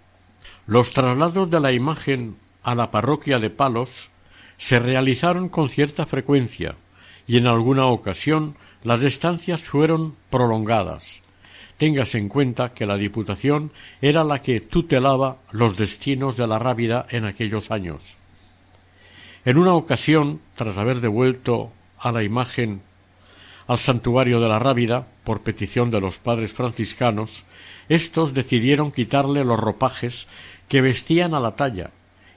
los 0.65 0.93
traslados 0.93 1.51
de 1.51 1.59
la 1.59 1.71
imagen 1.71 2.37
a 2.63 2.73
la 2.73 2.89
parroquia 2.89 3.37
de 3.37 3.51
Palos 3.51 4.09
se 4.57 4.79
realizaron 4.79 5.47
con 5.47 5.69
cierta 5.69 6.07
frecuencia 6.07 6.75
y 7.27 7.37
en 7.37 7.45
alguna 7.45 7.85
ocasión 7.85 8.55
las 8.83 9.03
estancias 9.03 9.61
fueron 9.61 10.15
prolongadas. 10.31 11.20
Téngase 11.81 12.19
en 12.19 12.29
cuenta 12.29 12.75
que 12.75 12.85
la 12.85 12.95
Diputación 12.95 13.71
era 14.03 14.23
la 14.23 14.43
que 14.43 14.61
tutelaba 14.61 15.37
los 15.49 15.77
destinos 15.77 16.37
de 16.37 16.45
la 16.45 16.59
Rábida 16.59 17.07
en 17.09 17.25
aquellos 17.25 17.71
años. 17.71 18.17
En 19.45 19.57
una 19.57 19.73
ocasión, 19.73 20.41
tras 20.53 20.77
haber 20.77 21.01
devuelto 21.01 21.71
a 21.97 22.11
la 22.11 22.21
imagen 22.21 22.83
al 23.65 23.79
santuario 23.79 24.39
de 24.39 24.47
la 24.47 24.59
Rábida, 24.59 25.07
por 25.23 25.41
petición 25.41 25.89
de 25.89 25.99
los 25.99 26.19
padres 26.19 26.53
franciscanos, 26.53 27.45
éstos 27.89 28.35
decidieron 28.35 28.91
quitarle 28.91 29.43
los 29.43 29.59
ropajes 29.59 30.27
que 30.67 30.81
vestían 30.81 31.33
a 31.33 31.39
la 31.39 31.55
talla, 31.55 31.89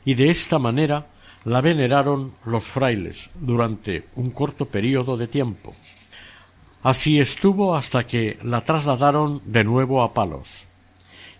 y 0.06 0.14
de 0.14 0.30
esta 0.30 0.58
manera 0.58 1.08
la 1.44 1.60
veneraron 1.60 2.32
los 2.46 2.64
frailes 2.64 3.28
durante 3.34 4.04
un 4.16 4.30
corto 4.30 4.64
período 4.64 5.18
de 5.18 5.28
tiempo. 5.28 5.74
Así 6.84 7.18
estuvo 7.18 7.74
hasta 7.74 8.06
que 8.06 8.36
la 8.42 8.60
trasladaron 8.60 9.40
de 9.46 9.64
nuevo 9.64 10.02
a 10.02 10.12
Palos, 10.12 10.66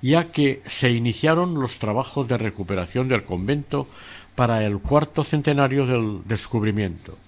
ya 0.01 0.33
que 0.33 0.63
se 0.67 0.91
iniciaron 0.91 1.61
los 1.61 1.77
trabajos 1.77 2.27
de 2.27 2.39
recuperación 2.39 3.09
del 3.09 3.25
convento 3.25 3.87
para 4.35 4.65
el 4.65 4.79
cuarto 4.79 5.23
centenario 5.23 5.85
del 5.85 6.23
descubrimiento. 6.25 7.19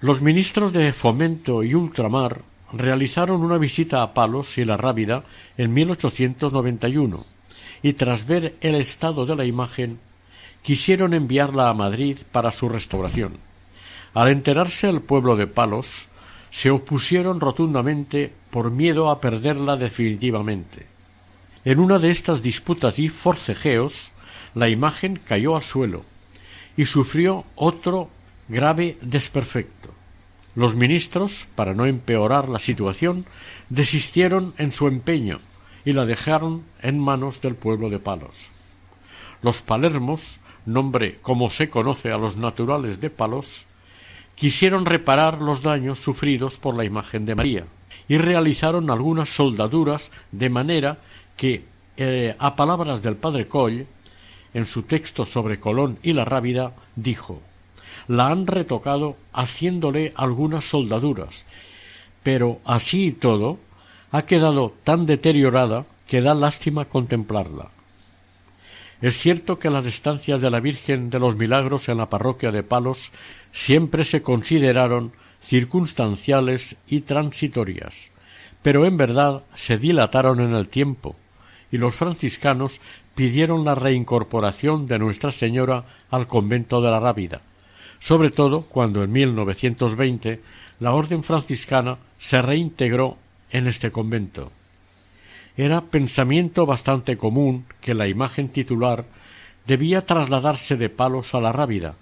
Los 0.00 0.22
ministros 0.22 0.72
de 0.72 0.94
Fomento 0.94 1.62
y 1.62 1.74
Ultramar 1.74 2.40
realizaron 2.72 3.42
una 3.42 3.58
visita 3.58 4.00
a 4.00 4.14
Palos 4.14 4.56
y 4.56 4.64
la 4.64 4.78
Rábida 4.78 5.24
en 5.58 5.74
1891 5.74 7.26
y 7.82 7.92
tras 7.92 8.26
ver 8.26 8.54
el 8.62 8.76
estado 8.76 9.26
de 9.26 9.36
la 9.36 9.44
imagen 9.44 9.98
quisieron 10.62 11.12
enviarla 11.12 11.68
a 11.68 11.74
Madrid 11.74 12.16
para 12.32 12.50
su 12.50 12.70
restauración. 12.70 13.36
Al 14.14 14.28
enterarse 14.28 14.88
el 14.88 15.02
pueblo 15.02 15.36
de 15.36 15.46
Palos, 15.46 16.08
se 16.50 16.70
opusieron 16.70 17.40
rotundamente 17.40 18.32
por 18.50 18.70
miedo 18.70 19.10
a 19.10 19.20
perderla 19.20 19.76
definitivamente. 19.76 20.86
En 21.64 21.78
una 21.78 21.98
de 21.98 22.10
estas 22.10 22.42
disputas 22.42 22.98
y 22.98 23.08
forcejeos, 23.08 24.10
la 24.54 24.68
imagen 24.68 25.20
cayó 25.24 25.56
al 25.56 25.62
suelo 25.62 26.04
y 26.76 26.86
sufrió 26.86 27.44
otro 27.54 28.08
grave 28.48 28.96
desperfecto. 29.02 29.90
Los 30.56 30.74
ministros, 30.74 31.46
para 31.54 31.74
no 31.74 31.86
empeorar 31.86 32.48
la 32.48 32.58
situación, 32.58 33.26
desistieron 33.68 34.52
en 34.58 34.72
su 34.72 34.88
empeño 34.88 35.38
y 35.84 35.92
la 35.92 36.06
dejaron 36.06 36.64
en 36.82 36.98
manos 36.98 37.40
del 37.40 37.54
pueblo 37.54 37.88
de 37.88 38.00
Palos. 38.00 38.50
Los 39.42 39.60
palermos, 39.60 40.40
nombre 40.66 41.18
como 41.22 41.50
se 41.50 41.70
conoce 41.70 42.10
a 42.10 42.18
los 42.18 42.36
naturales 42.36 43.00
de 43.00 43.10
Palos, 43.10 43.66
quisieron 44.40 44.86
reparar 44.86 45.42
los 45.42 45.60
daños 45.60 46.00
sufridos 46.00 46.56
por 46.56 46.74
la 46.74 46.84
imagen 46.84 47.26
de 47.26 47.34
María 47.34 47.64
y 48.08 48.16
realizaron 48.16 48.90
algunas 48.90 49.28
soldaduras 49.28 50.10
de 50.32 50.48
manera 50.48 50.96
que, 51.36 51.64
eh, 51.98 52.34
a 52.38 52.56
palabras 52.56 53.02
del 53.02 53.16
padre 53.16 53.46
Coll, 53.46 53.86
en 54.54 54.64
su 54.64 54.82
texto 54.84 55.26
sobre 55.26 55.60
Colón 55.60 55.98
y 56.02 56.14
la 56.14 56.24
Rábida, 56.24 56.72
dijo 56.96 57.42
la 58.08 58.28
han 58.28 58.46
retocado 58.48 59.16
haciéndole 59.32 60.12
algunas 60.16 60.64
soldaduras, 60.64 61.44
pero 62.24 62.58
así 62.64 63.08
y 63.08 63.12
todo 63.12 63.58
ha 64.10 64.22
quedado 64.22 64.74
tan 64.82 65.06
deteriorada 65.06 65.84
que 66.08 66.20
da 66.20 66.34
lástima 66.34 66.86
contemplarla. 66.86 67.70
Es 69.02 69.16
cierto 69.16 69.58
que 69.58 69.70
las 69.70 69.86
estancias 69.86 70.42
de 70.42 70.50
la 70.50 70.60
Virgen 70.60 71.08
de 71.08 71.18
los 71.18 71.36
Milagros 71.36 71.88
en 71.88 71.96
la 71.96 72.10
parroquia 72.10 72.52
de 72.52 72.62
Palos 72.62 73.12
siempre 73.50 74.04
se 74.04 74.22
consideraron 74.22 75.12
circunstanciales 75.40 76.76
y 76.86 77.00
transitorias, 77.00 78.10
pero 78.62 78.84
en 78.84 78.98
verdad 78.98 79.42
se 79.54 79.78
dilataron 79.78 80.40
en 80.40 80.54
el 80.54 80.68
tiempo, 80.68 81.16
y 81.72 81.78
los 81.78 81.94
franciscanos 81.94 82.82
pidieron 83.14 83.64
la 83.64 83.74
reincorporación 83.74 84.86
de 84.86 84.98
Nuestra 84.98 85.32
Señora 85.32 85.84
al 86.10 86.26
convento 86.26 86.82
de 86.82 86.90
la 86.90 87.00
Rábida, 87.00 87.40
sobre 88.00 88.30
todo 88.30 88.62
cuando 88.62 89.02
en 89.02 89.12
1920 89.12 90.40
la 90.78 90.92
orden 90.92 91.22
franciscana 91.22 91.96
se 92.18 92.42
reintegró 92.42 93.16
en 93.50 93.66
este 93.66 93.90
convento. 93.90 94.52
Era 95.60 95.82
pensamiento 95.82 96.64
bastante 96.64 97.18
común 97.18 97.66
que 97.82 97.92
la 97.92 98.08
imagen 98.08 98.48
titular 98.48 99.04
debía 99.66 100.00
trasladarse 100.00 100.78
de 100.78 100.88
palos 100.88 101.34
a 101.34 101.40
la 101.42 101.52
rábida, 101.52 101.96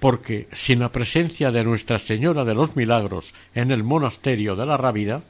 porque 0.00 0.48
sin 0.50 0.80
la 0.80 0.88
presencia 0.88 1.52
de 1.52 1.62
Nuestra 1.62 2.00
Señora 2.00 2.44
de 2.44 2.56
los 2.56 2.74
Milagros 2.74 3.32
en 3.54 3.70
el 3.70 3.84
monasterio 3.84 4.56
de 4.56 4.66
la 4.66 4.76
Rábida, 4.76 5.22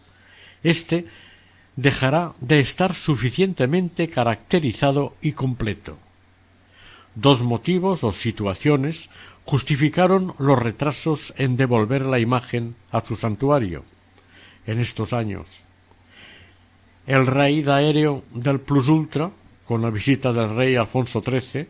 éste 0.62 1.04
dejará 1.76 2.32
de 2.40 2.60
estar 2.60 2.94
suficientemente 2.94 4.08
caracterizado 4.08 5.14
y 5.20 5.32
completo. 5.32 5.98
Dos 7.14 7.42
motivos 7.42 8.02
o 8.02 8.14
situaciones 8.14 9.10
justificaron 9.44 10.32
los 10.38 10.58
retrasos 10.58 11.34
en 11.36 11.58
devolver 11.58 12.06
la 12.06 12.18
imagen 12.18 12.76
a 12.92 13.04
su 13.04 13.14
santuario 13.14 13.84
en 14.66 14.80
estos 14.80 15.12
años. 15.12 15.66
El 17.06 17.26
raíz 17.26 17.68
aéreo 17.68 18.24
del 18.32 18.60
plus 18.60 18.88
ultra, 18.88 19.30
con 19.66 19.82
la 19.82 19.90
visita 19.90 20.32
del 20.32 20.56
rey 20.56 20.76
Alfonso 20.76 21.22
XIII, 21.22 21.66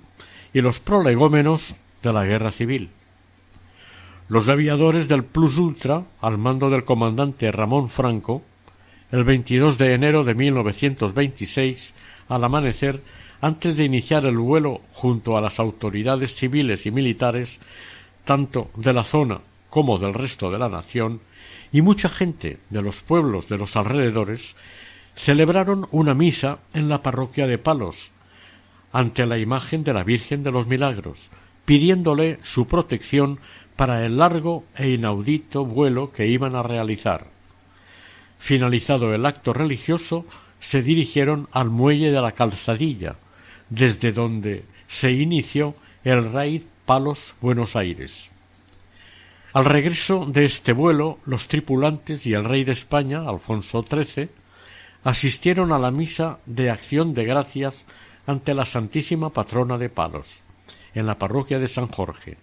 y 0.53 0.61
los 0.61 0.79
prolegómenos 0.79 1.75
de 2.03 2.13
la 2.13 2.25
guerra 2.25 2.53
civil. 2.53 2.91
Los 4.29 4.49
aviadores 4.49 5.09
del 5.09 5.25
plus 5.25 5.59
ultra, 5.59 6.05
al 6.21 6.39
mando 6.39 6.71
del 6.71 6.85
comandante 6.85 7.51
Ramón 7.51 7.91
Franco, 7.91 8.43
el 9.11 9.25
22 9.25 9.77
de 9.77 9.95
enero 9.95 10.25
de 10.25 10.35
1926, 10.35 11.95
al 12.29 12.45
amanecer, 12.45 13.03
antes 13.41 13.77
de 13.77 13.85
iniciar 13.85 14.25
el 14.27 14.39
vuelo 14.39 14.81
junto 14.93 15.37
a 15.37 15.41
las 15.41 15.59
autoridades 15.61 16.35
civiles 16.35 16.87
y 16.87 16.91
militares, 16.91 17.61
tanto 18.25 18.71
de 18.77 18.93
la 18.93 19.05
zona 19.05 19.41
como 19.69 19.99
del 19.99 20.15
resto 20.15 20.51
de 20.51 20.59
la 20.59 20.69
nación, 20.69 21.21
y 21.73 21.83
mucha 21.83 22.09
gente 22.09 22.59
de 22.71 22.83
los 22.83 23.03
pueblos 23.03 23.49
de 23.49 23.59
los 23.59 23.77
alrededores, 23.77 24.55
celebraron 25.17 25.87
una 25.91 26.15
misa 26.15 26.59
en 26.73 26.89
la 26.89 27.03
parroquia 27.03 27.47
de 27.47 27.59
Palos, 27.59 28.11
ante 28.93 29.27
la 29.27 29.39
imagen 29.39 29.85
de 29.85 29.93
la 29.93 30.05
Virgen 30.05 30.43
de 30.43 30.53
los 30.53 30.67
Milagros, 30.67 31.31
pidiéndole 31.65 32.39
su 32.43 32.67
protección 32.67 33.39
para 33.77 34.05
el 34.05 34.19
largo 34.19 34.65
e 34.77 34.91
inaudito 34.91 35.65
vuelo 35.65 36.13
que 36.13 36.27
iban 36.27 36.55
a 36.55 36.63
realizar. 36.63 37.27
Finalizado 38.39 39.15
el 39.15 39.27
acto 39.27 39.53
religioso, 39.53 40.27
se 40.61 40.83
dirigieron 40.83 41.49
al 41.53 41.71
muelle 41.71 42.11
de 42.11 42.21
la 42.21 42.33
calzadilla, 42.33 43.17
desde 43.69 44.13
donde 44.13 44.65
se 44.87 45.13
inició 45.13 45.75
el 46.05 46.33
raid 46.33 46.63
Palos 46.87 47.35
Buenos 47.41 47.77
Aires. 47.77 48.31
Al 49.53 49.65
regreso 49.65 50.27
de 50.27 50.45
este 50.45 50.73
vuelo, 50.73 51.19
los 51.27 51.49
tripulantes 51.49 52.27
y 52.27 52.35
el 52.35 52.45
rey 52.45 52.65
de 52.65 52.73
España, 52.73 53.29
Alfonso 53.29 53.85
XIII, 53.89 54.29
asistieron 55.05 55.71
a 55.71 55.79
la 55.79 55.91
misa 55.91 56.39
de 56.47 56.71
acción 56.71 57.15
de 57.15 57.25
gracias 57.25 57.87
ante 58.27 58.55
la 58.55 58.65
Santísima 58.65 59.31
Patrona 59.31 59.79
de 59.79 59.91
Palos, 59.91 60.41
en 60.95 61.07
la 61.07 61.19
parroquia 61.19 61.59
de 61.59 61.69
San 61.69 61.89
Jorge. 61.89 62.39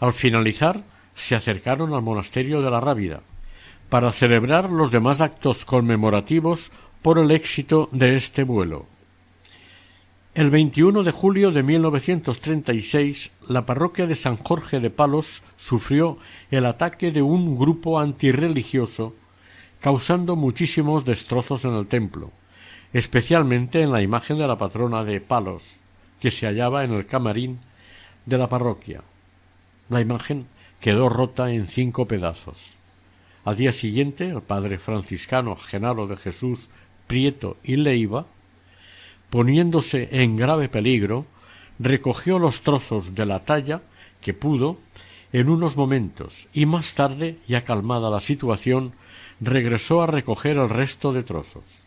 Al 0.00 0.14
finalizar, 0.14 0.82
se 1.14 1.34
acercaron 1.34 1.92
al 1.92 2.02
monasterio 2.02 2.62
de 2.62 2.70
la 2.70 2.80
Rábida, 2.80 3.20
para 3.90 4.10
celebrar 4.10 4.70
los 4.70 4.90
demás 4.90 5.20
actos 5.20 5.66
conmemorativos 5.66 6.72
por 7.02 7.18
el 7.18 7.30
éxito 7.30 7.90
de 7.92 8.14
este 8.14 8.42
vuelo. 8.42 8.86
El 10.34 10.48
21 10.48 11.02
de 11.02 11.10
julio 11.10 11.50
de 11.50 11.62
1936, 11.62 13.32
la 13.48 13.66
parroquia 13.66 14.06
de 14.06 14.14
San 14.14 14.38
Jorge 14.38 14.80
de 14.80 14.88
Palos 14.88 15.42
sufrió 15.58 16.16
el 16.50 16.64
ataque 16.64 17.12
de 17.12 17.20
un 17.20 17.58
grupo 17.58 18.00
antirreligioso, 18.00 19.14
causando 19.82 20.36
muchísimos 20.36 21.04
destrozos 21.04 21.64
en 21.66 21.74
el 21.74 21.86
templo, 21.86 22.30
especialmente 22.92 23.82
en 23.82 23.92
la 23.92 24.00
imagen 24.00 24.38
de 24.38 24.46
la 24.46 24.56
patrona 24.56 25.04
de 25.04 25.20
Palos, 25.20 25.80
que 26.20 26.30
se 26.30 26.46
hallaba 26.46 26.84
en 26.84 26.92
el 26.92 27.04
camarín 27.04 27.58
de 28.24 28.38
la 28.38 28.48
parroquia. 28.48 29.02
La 29.90 30.00
imagen 30.00 30.46
quedó 30.80 31.08
rota 31.08 31.50
en 31.52 31.66
cinco 31.66 32.06
pedazos. 32.06 32.74
Al 33.44 33.56
día 33.56 33.72
siguiente, 33.72 34.28
el 34.28 34.40
padre 34.40 34.78
franciscano 34.78 35.56
Genaro 35.56 36.06
de 36.06 36.16
Jesús 36.16 36.70
Prieto 37.06 37.56
y 37.62 37.76
Leiva 37.76 38.24
poniéndose 39.32 40.10
en 40.12 40.36
grave 40.36 40.68
peligro, 40.68 41.24
recogió 41.78 42.38
los 42.38 42.60
trozos 42.60 43.14
de 43.14 43.24
la 43.24 43.38
talla 43.38 43.80
que 44.20 44.34
pudo 44.34 44.76
en 45.32 45.48
unos 45.48 45.74
momentos 45.74 46.48
y 46.52 46.66
más 46.66 46.92
tarde, 46.92 47.38
ya 47.48 47.64
calmada 47.64 48.10
la 48.10 48.20
situación, 48.20 48.92
regresó 49.42 50.02
a 50.02 50.06
recoger 50.06 50.56
el 50.56 50.68
resto 50.68 51.12
de 51.12 51.24
trozos. 51.24 51.84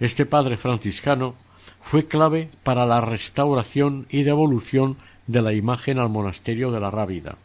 Este 0.00 0.26
padre 0.26 0.58
franciscano 0.58 1.34
fue 1.80 2.06
clave 2.06 2.50
para 2.62 2.84
la 2.84 3.00
restauración 3.00 4.06
y 4.10 4.22
devolución 4.22 4.96
de 5.26 5.42
la 5.42 5.54
imagen 5.54 5.98
al 5.98 6.10
monasterio 6.10 6.70
de 6.70 6.80
la 6.80 6.90
Rábida. 6.90 7.36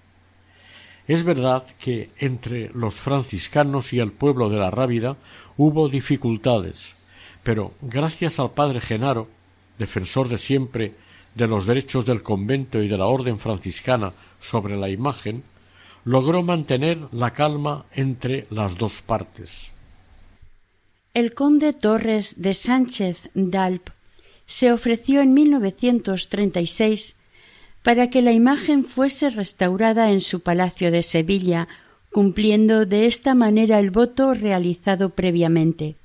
Es 1.08 1.24
verdad 1.24 1.64
que 1.80 2.10
entre 2.18 2.70
los 2.74 3.00
franciscanos 3.00 3.94
y 3.94 4.00
el 4.00 4.12
pueblo 4.12 4.50
de 4.50 4.58
la 4.58 4.72
Rábida 4.72 5.16
hubo 5.58 5.90
dificultades, 5.90 6.96
pero 7.44 7.74
gracias 7.82 8.40
al 8.40 8.52
padre 8.52 8.82
Genaro, 8.82 9.28
defensor 9.80 10.28
de 10.28 10.38
siempre 10.38 10.96
de 11.36 11.48
los 11.48 11.66
derechos 11.66 12.06
del 12.06 12.24
convento 12.24 12.82
y 12.82 12.88
de 12.88 12.98
la 12.98 13.06
orden 13.06 13.40
franciscana 13.40 14.14
sobre 14.40 14.78
la 14.78 14.90
imagen, 14.90 15.44
logró 16.06 16.44
mantener 16.44 16.98
la 17.12 17.32
calma 17.32 17.86
entre 17.94 18.48
las 18.50 18.78
dos 18.78 19.02
partes. 19.02 19.72
El 21.14 21.34
conde 21.34 21.74
Torres 21.74 22.42
de 22.42 22.54
Sánchez 22.54 23.30
d'Alp 23.34 23.90
se 24.46 24.72
ofreció 24.72 25.22
en 25.22 25.34
1936 25.34 27.16
para 27.84 28.10
que 28.10 28.22
la 28.22 28.32
imagen 28.32 28.84
fuese 28.84 29.30
restaurada 29.30 30.12
en 30.12 30.22
su 30.22 30.40
palacio 30.40 30.90
de 30.90 31.04
Sevilla, 31.04 31.68
cumpliendo 32.12 32.86
de 32.86 33.06
esta 33.06 33.36
manera 33.36 33.80
el 33.80 33.92
voto 33.92 34.34
realizado 34.34 35.10
previamente. 35.10 35.96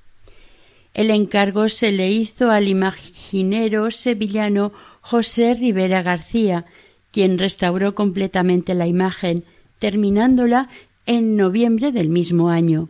El 0.95 1.11
encargo 1.11 1.69
se 1.69 1.93
le 1.93 2.11
hizo 2.11 2.51
al 2.51 2.67
imaginero 2.67 3.91
sevillano 3.91 4.73
José 5.01 5.55
Rivera 5.55 6.03
García, 6.03 6.65
quien 7.13 7.39
restauró 7.39 7.95
completamente 7.95 8.75
la 8.75 8.87
imagen, 8.87 9.45
terminándola 9.79 10.69
en 11.07 11.37
noviembre 11.37 11.93
del 11.93 12.09
mismo 12.09 12.51
año. 12.51 12.89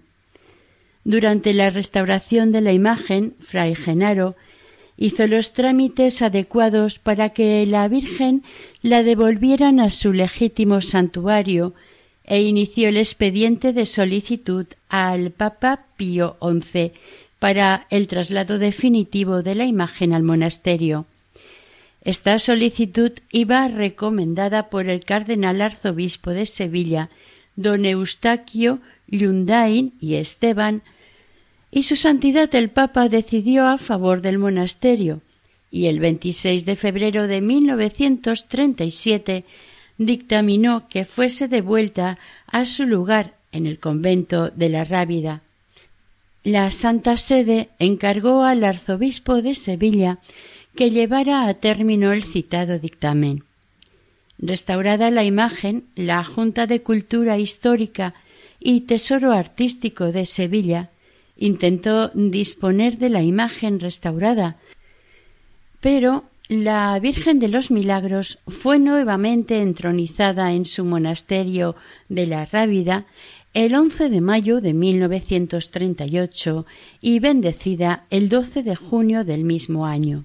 Durante 1.05 1.55
la 1.55 1.71
restauración 1.71 2.53
de 2.53 2.61
la 2.61 2.73
imagen, 2.73 3.35
Fray 3.41 3.75
Genaro 3.75 4.37
hizo 4.97 5.27
los 5.27 5.53
trámites 5.53 6.21
adecuados 6.23 6.99
para 6.99 7.31
que 7.31 7.65
la 7.65 7.87
Virgen 7.89 8.43
la 8.83 9.03
devolvieran 9.03 9.81
a 9.81 9.91
su 9.91 10.13
legítimo 10.13 10.81
santuario 10.81 11.73
e 12.25 12.43
inició 12.43 12.91
el 12.91 12.99
expediente 12.99 13.73
de 13.73 13.87
solicitud 13.87 14.67
al 14.89 15.31
Papa 15.31 15.87
Pío 15.97 16.37
XI 16.43 16.93
para 17.39 17.87
el 17.91 18.07
traslado 18.07 18.59
definitivo 18.59 19.43
de 19.43 19.55
la 19.55 19.65
imagen 19.65 20.13
al 20.13 20.25
monasterio. 20.25 21.07
Esta 22.03 22.39
solicitud 22.39 23.13
iba 23.31 23.69
recomendada 23.69 24.71
por 24.71 24.89
el 24.89 25.05
cardenal 25.05 25.61
arzobispo 25.61 26.31
de 26.31 26.47
Sevilla, 26.47 27.11
don 27.57 27.85
Eustaquio 27.85 28.81
Lundain 29.09 29.95
y 30.01 30.15
Esteban, 30.15 30.83
y 31.71 31.83
su 31.83 31.97
santidad 31.97 32.55
el 32.55 32.71
Papa 32.71 33.09
decidió 33.09 33.67
a 33.67 33.79
favor 33.79 34.23
del 34.23 34.39
monasterio, 34.39 35.21
y 35.71 35.87
el 35.87 36.01
26 36.01 36.65
de 36.65 36.77
febrero 36.77 37.27
de 37.27 37.41
1937 37.41 39.45
dictaminó 39.99 40.89
que 40.89 41.05
fuese 41.05 41.49
devuelta 41.49 42.19
a 42.47 42.65
su 42.65 42.87
lugar 42.87 43.35
en 43.53 43.67
el 43.67 43.79
convento 43.79 44.51
de 44.51 44.69
la 44.69 44.85
Rábida. 44.85 45.43
La 46.45 46.71
Santa 46.71 47.17
Sede 47.17 47.69
encargó 47.79 48.45
al 48.45 48.65
arzobispo 48.65 49.43
de 49.43 49.55
Sevilla 49.55 50.19
que 50.79 50.91
llevara 50.93 51.49
a 51.49 51.55
término 51.55 52.13
el 52.13 52.23
citado 52.23 52.79
dictamen. 52.79 53.43
Restaurada 54.39 55.11
la 55.11 55.25
imagen, 55.25 55.83
la 55.97 56.23
Junta 56.23 56.69
de 56.69 56.83
Cultura 56.83 57.37
Histórica 57.37 58.15
y 58.61 58.83
Tesoro 58.83 59.33
Artístico 59.33 60.13
de 60.13 60.25
Sevilla 60.25 60.91
intentó 61.37 62.11
disponer 62.15 62.97
de 62.97 63.09
la 63.09 63.25
imagen 63.25 63.81
restaurada, 63.81 64.57
pero 65.81 66.23
la 66.49 66.97
Virgen 67.01 67.41
de 67.41 67.49
los 67.49 67.73
Milagros 67.73 68.39
fue 68.47 68.79
nuevamente 68.79 69.61
entronizada 69.63 70.53
en 70.53 70.65
su 70.65 70.85
monasterio 70.85 71.75
de 72.09 72.29
la 72.29 72.47
Rábida 72.47 73.05
el 73.53 73.75
11 73.75 74.11
de 74.11 74.21
mayo 74.21 74.61
de 74.61 74.75
1938 74.75 76.67
y 77.01 77.19
bendecida 77.19 78.05
el 78.11 78.29
12 78.29 78.63
de 78.63 78.77
junio 78.77 79.25
del 79.25 79.43
mismo 79.43 79.85
año. 79.85 80.25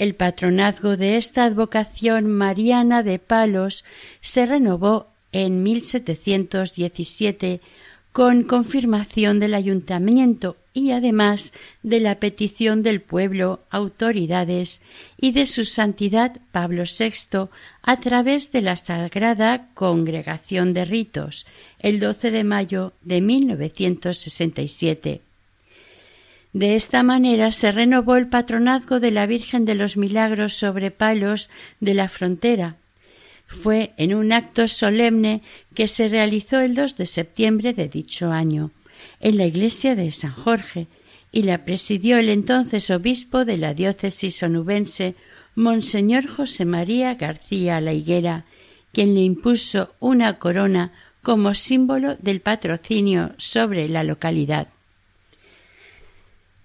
El 0.00 0.14
patronazgo 0.14 0.96
de 0.96 1.18
esta 1.18 1.44
advocación 1.44 2.26
mariana 2.26 3.02
de 3.02 3.18
Palos 3.18 3.84
se 4.22 4.46
renovó 4.46 5.08
en 5.30 5.62
1717 5.62 7.60
con 8.10 8.44
confirmación 8.44 9.40
del 9.40 9.52
ayuntamiento 9.52 10.56
y 10.72 10.92
además 10.92 11.52
de 11.82 12.00
la 12.00 12.18
petición 12.18 12.82
del 12.82 13.02
pueblo, 13.02 13.60
autoridades 13.68 14.80
y 15.18 15.32
de 15.32 15.44
su 15.44 15.66
santidad 15.66 16.40
Pablo 16.50 16.84
VI 16.84 17.50
a 17.82 18.00
través 18.00 18.52
de 18.52 18.62
la 18.62 18.76
Sagrada 18.76 19.68
Congregación 19.74 20.72
de 20.72 20.86
Ritos 20.86 21.44
el 21.78 22.00
12 22.00 22.30
de 22.30 22.44
mayo 22.44 22.94
de 23.02 23.20
1967. 23.20 25.20
De 26.52 26.74
esta 26.74 27.02
manera 27.02 27.52
se 27.52 27.70
renovó 27.72 28.16
el 28.16 28.28
patronazgo 28.28 29.00
de 29.00 29.10
la 29.10 29.26
Virgen 29.26 29.64
de 29.64 29.74
los 29.74 29.96
Milagros 29.96 30.54
sobre 30.54 30.90
palos 30.90 31.48
de 31.78 31.94
la 31.94 32.08
frontera, 32.08 32.76
fue 33.50 33.92
en 33.96 34.14
un 34.14 34.32
acto 34.32 34.68
solemne 34.68 35.42
que 35.74 35.88
se 35.88 36.08
realizó 36.08 36.60
el 36.60 36.76
2 36.76 36.96
de 36.96 37.06
septiembre 37.06 37.74
de 37.74 37.88
dicho 37.88 38.30
año, 38.30 38.70
en 39.18 39.36
la 39.36 39.44
iglesia 39.44 39.96
de 39.96 40.12
San 40.12 40.32
Jorge, 40.32 40.86
y 41.32 41.42
la 41.42 41.64
presidió 41.64 42.16
el 42.18 42.28
entonces 42.28 42.90
obispo 42.90 43.44
de 43.44 43.56
la 43.56 43.74
diócesis 43.74 44.42
onubense, 44.44 45.16
Monseñor 45.56 46.28
José 46.28 46.64
María 46.64 47.14
García 47.14 47.80
La 47.80 47.92
Higuera, 47.92 48.44
quien 48.92 49.14
le 49.14 49.22
impuso 49.22 49.94
una 49.98 50.38
corona 50.38 50.92
como 51.20 51.54
símbolo 51.54 52.16
del 52.16 52.40
patrocinio 52.40 53.32
sobre 53.36 53.88
la 53.88 54.04
localidad. 54.04 54.68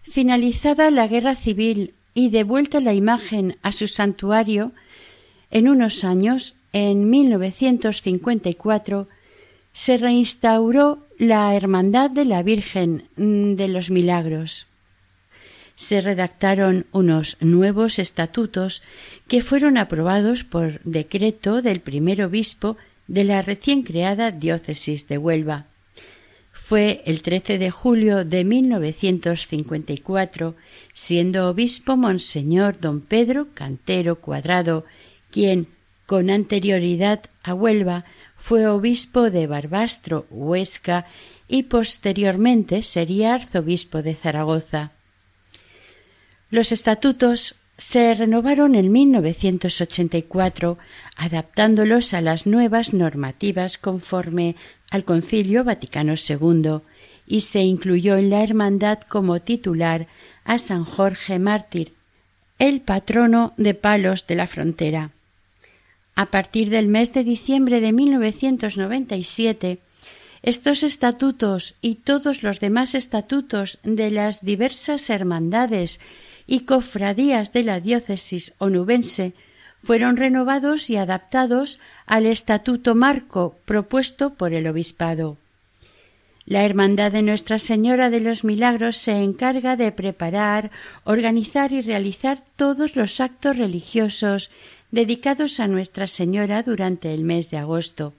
Finalizada 0.08 0.92
la 0.92 1.08
guerra 1.08 1.36
civil 1.36 1.94
y 2.14 2.30
devuelta 2.30 2.80
la 2.80 2.94
imagen 2.94 3.58
a 3.64 3.72
su 3.72 3.88
santuario, 3.88 4.72
en 5.52 5.68
unos 5.68 6.04
años 6.04 6.56
en 6.74 7.10
1954 7.10 9.08
se 9.74 9.98
reinstauró 9.98 11.00
la 11.18 11.54
Hermandad 11.56 12.12
de 12.12 12.26
la 12.26 12.44
Virgen 12.44 13.10
de 13.18 13.68
los 13.68 13.90
Milagros. 13.90 14.68
Se 15.76 16.00
redactaron 16.00 16.86
unos 16.94 17.36
nuevos 17.42 18.00
estatutos 18.00 18.84
que 19.28 19.42
fueron 19.42 19.78
aprobados 19.78 20.46
por 20.46 20.82
decreto 20.84 21.62
del 21.62 21.82
primer 21.82 22.24
obispo 22.24 22.78
de 23.08 23.26
la 23.26 23.42
recién 23.42 23.84
creada 23.84 24.32
diócesis 24.32 25.08
de 25.08 25.18
Huelva. 25.18 25.66
Fue 26.68 27.04
el 27.06 27.22
13 27.22 27.60
de 27.60 27.70
julio 27.70 28.26
de 28.26 28.44
1954, 28.44 30.56
siendo 30.96 31.48
obispo 31.48 31.96
Monseñor 31.96 32.80
don 32.80 33.02
Pedro 33.02 33.50
Cantero 33.54 34.16
Cuadrado, 34.16 34.84
quien, 35.30 35.68
con 36.08 36.32
anterioridad 36.32 37.22
a 37.44 37.54
Huelva, 37.54 38.06
fue 38.36 38.66
obispo 38.66 39.30
de 39.30 39.46
Barbastro, 39.46 40.26
Huesca, 40.32 41.06
y 41.48 41.64
posteriormente 41.64 42.82
sería 42.82 43.36
arzobispo 43.36 44.02
de 44.02 44.16
Zaragoza. 44.16 44.90
Los 46.50 46.72
estatutos 46.72 47.58
se 47.78 48.12
renovaron 48.16 48.74
en 48.74 48.92
1984, 48.92 50.80
adaptándolos 51.16 52.16
a 52.16 52.22
las 52.22 52.48
nuevas 52.48 52.94
normativas 52.94 53.78
conforme 53.78 54.56
al 54.96 55.04
Concilio 55.04 55.64
Vaticano 55.64 56.14
II, 56.16 56.80
y 57.28 57.42
se 57.42 57.62
incluyó 57.62 58.16
en 58.16 58.30
la 58.30 58.44
hermandad 58.44 59.00
como 59.02 59.42
titular 59.42 60.08
a 60.46 60.58
San 60.58 60.86
Jorge 60.86 61.38
Mártir, 61.38 61.92
el 62.60 62.80
patrono 62.82 63.54
de 63.58 63.74
Palos 63.74 64.26
de 64.26 64.36
la 64.36 64.48
Frontera. 64.48 65.12
A 66.16 66.28
partir 66.28 66.70
del 66.70 66.88
mes 66.88 67.14
de 67.14 67.26
diciembre 67.26 67.82
de 67.82 67.92
1997, 67.92 69.80
estos 70.44 70.84
estatutos 70.84 71.76
y 71.82 71.96
todos 71.96 72.42
los 72.42 72.62
demás 72.62 72.96
estatutos 72.96 73.80
de 73.84 74.12
las 74.12 74.46
diversas 74.46 75.10
hermandades 75.10 76.00
y 76.48 76.62
cofradías 76.62 77.52
de 77.52 77.64
la 77.64 77.82
diócesis 77.82 78.54
onubense 78.60 79.34
fueron 79.86 80.18
renovados 80.18 80.90
y 80.90 80.98
adaptados 80.98 81.80
al 82.08 82.26
estatuto 82.26 82.96
marco 82.96 83.56
propuesto 83.66 84.34
por 84.34 84.52
el 84.54 84.68
obispado. 84.68 85.38
La 86.48 86.64
Hermandad 86.64 87.12
de 87.12 87.22
Nuestra 87.22 87.58
Señora 87.60 88.10
de 88.10 88.20
los 88.20 88.44
Milagros 88.44 88.98
se 88.98 89.14
encarga 89.14 89.76
de 89.76 89.92
preparar, 89.92 90.72
organizar 91.04 91.72
y 91.72 91.82
realizar 91.82 92.44
todos 92.56 92.96
los 92.96 93.20
actos 93.20 93.58
religiosos 93.58 94.52
dedicados 94.92 95.60
a 95.60 95.68
Nuestra 95.68 96.08
Señora 96.08 96.64
durante 96.64 97.14
el 97.14 97.24
mes 97.24 97.50
de 97.52 97.58
agosto. 97.58 98.14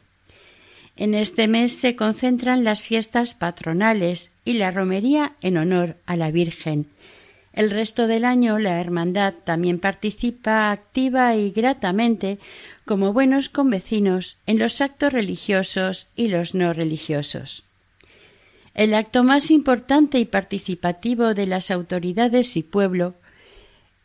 En 0.97 1.15
este 1.15 1.47
mes 1.47 1.77
se 1.77 1.95
concentran 1.95 2.65
las 2.65 2.81
fiestas 2.81 3.35
patronales 3.35 4.31
y 4.45 4.55
la 4.55 4.71
romería 4.71 5.35
en 5.41 5.59
honor 5.59 5.97
a 6.07 6.17
la 6.17 6.31
Virgen. 6.31 6.87
El 7.57 7.71
resto 7.71 8.07
del 8.07 8.27
año 8.27 8.59
la 8.59 8.79
Hermandad 8.81 9.33
también 9.45 9.81
participa 9.81 10.71
activa 10.71 11.35
y 11.37 11.51
gratamente 11.51 12.39
como 12.85 13.15
buenos 13.15 13.49
convecinos 13.49 14.37
en 14.47 14.59
los 14.59 14.83
actos 14.83 15.15
religiosos 15.15 16.09
y 16.15 16.29
los 16.29 16.55
no 16.55 16.75
religiosos. 16.75 17.65
El 18.75 18.93
acto 18.93 19.25
más 19.25 19.51
importante 19.51 20.19
y 20.19 20.27
participativo 20.27 21.33
de 21.33 21.47
las 21.47 21.71
autoridades 21.71 22.59
y 22.59 22.63
pueblo 22.63 23.15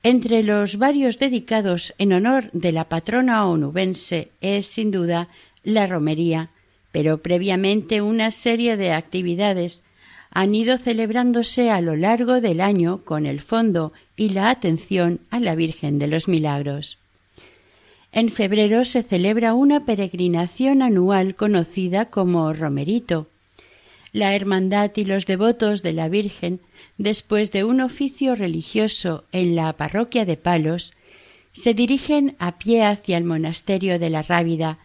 entre 0.02 0.44
los 0.44 0.78
varios 0.78 1.20
dedicados 1.20 1.94
en 1.98 2.14
honor 2.14 2.50
de 2.54 2.72
la 2.72 2.88
patrona 2.88 3.46
onubense 3.46 4.32
es 4.40 4.66
sin 4.66 4.92
duda 4.92 5.28
la 5.64 5.88
romería, 5.88 6.52
pero 6.94 7.22
previamente 7.22 8.02
una 8.02 8.32
serie 8.32 8.78
de 8.78 8.94
actividades 8.94 9.84
han 10.32 10.56
ido 10.56 10.78
celebrándose 10.78 11.70
a 11.70 11.82
lo 11.82 11.96
largo 11.96 12.40
del 12.40 12.62
año 12.62 13.02
con 13.04 13.26
el 13.26 13.42
fondo 13.42 13.92
y 14.16 14.30
la 14.30 14.50
atención 14.50 15.20
a 15.30 15.40
la 15.40 15.56
Virgen 15.56 16.00
de 16.00 16.08
los 16.08 16.28
Milagros. 16.28 16.98
En 18.14 18.30
febrero 18.30 18.84
se 18.86 19.04
celebra 19.04 19.54
una 19.54 19.86
peregrinación 19.86 20.82
anual 20.82 21.36
conocida 21.36 22.06
como 22.06 22.52
Romerito. 22.54 23.28
La 24.14 24.36
hermandad 24.36 24.92
y 24.96 25.06
los 25.06 25.26
devotos 25.26 25.82
de 25.82 25.94
la 25.94 26.10
Virgen, 26.10 26.60
después 26.98 27.52
de 27.52 27.64
un 27.64 27.80
oficio 27.80 28.36
religioso 28.36 29.24
en 29.32 29.56
la 29.56 29.72
parroquia 29.74 30.26
de 30.26 30.36
Palos, 30.36 30.94
se 31.54 31.74
dirigen 31.74 32.36
a 32.40 32.58
pie 32.58 32.84
hacia 32.84 33.18
el 33.18 33.24
monasterio 33.24 34.00
de 34.00 34.10
la 34.10 34.24
Rábida. 34.24 34.78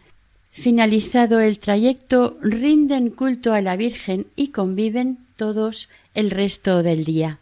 Finalizado 0.51 1.39
el 1.39 1.59
trayecto, 1.59 2.37
rinden 2.41 3.09
culto 3.09 3.53
a 3.53 3.61
la 3.61 3.75
Virgen 3.75 4.27
y 4.35 4.49
conviven 4.49 5.26
todos 5.37 5.89
el 6.13 6.31
resto 6.31 6.83
del 6.83 7.05
día. 7.05 7.39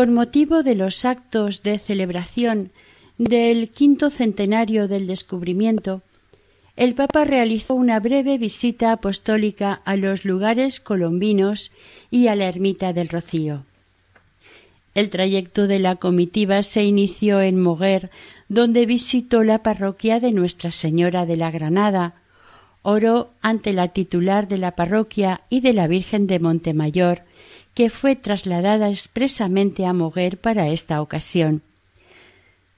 Con 0.00 0.14
motivo 0.14 0.62
de 0.62 0.76
los 0.76 1.04
actos 1.04 1.62
de 1.62 1.78
celebración 1.78 2.70
del 3.18 3.68
quinto 3.68 4.08
centenario 4.08 4.88
del 4.88 5.06
descubrimiento, 5.06 6.00
el 6.74 6.94
Papa 6.94 7.24
realizó 7.24 7.74
una 7.74 8.00
breve 8.00 8.38
visita 8.38 8.92
apostólica 8.92 9.82
a 9.84 9.96
los 9.96 10.24
lugares 10.24 10.80
colombinos 10.80 11.70
y 12.10 12.28
a 12.28 12.34
la 12.34 12.46
ermita 12.46 12.94
del 12.94 13.10
Rocío. 13.10 13.66
El 14.94 15.10
trayecto 15.10 15.66
de 15.66 15.80
la 15.80 15.96
comitiva 15.96 16.62
se 16.62 16.82
inició 16.82 17.42
en 17.42 17.60
Moguer, 17.60 18.10
donde 18.48 18.86
visitó 18.86 19.44
la 19.44 19.62
parroquia 19.62 20.18
de 20.18 20.32
Nuestra 20.32 20.70
Señora 20.70 21.26
de 21.26 21.36
la 21.36 21.50
Granada, 21.50 22.14
oró 22.80 23.28
ante 23.42 23.74
la 23.74 23.88
titular 23.88 24.48
de 24.48 24.56
la 24.56 24.70
parroquia 24.76 25.42
y 25.50 25.60
de 25.60 25.74
la 25.74 25.88
Virgen 25.88 26.26
de 26.26 26.40
Montemayor, 26.40 27.20
que 27.74 27.90
fue 27.90 28.16
trasladada 28.16 28.88
expresamente 28.88 29.86
a 29.86 29.92
Moguer 29.92 30.38
para 30.38 30.68
esta 30.68 31.00
ocasión. 31.00 31.62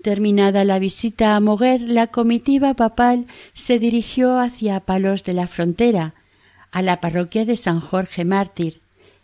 Terminada 0.03 0.65
la 0.65 0.79
visita 0.79 1.37
a 1.37 1.41
Moguer, 1.41 1.81
la 1.81 2.09
comitiva 2.09 2.75
papal 2.75 3.27
se 3.55 3.79
dirigió 3.79 4.39
hacia 4.39 4.81
Palos 4.81 5.23
de 5.23 5.33
la 5.33 5.47
Frontera, 5.47 6.15
a 6.73 6.83
la 6.83 7.01
parroquia 7.01 7.45
de 7.45 7.57
San 7.57 7.81
Jorge 7.81 8.25
Mártir. 8.25 8.81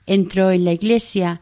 Entró 0.06 0.50
en 0.52 0.64
la 0.64 0.72
iglesia 0.72 1.40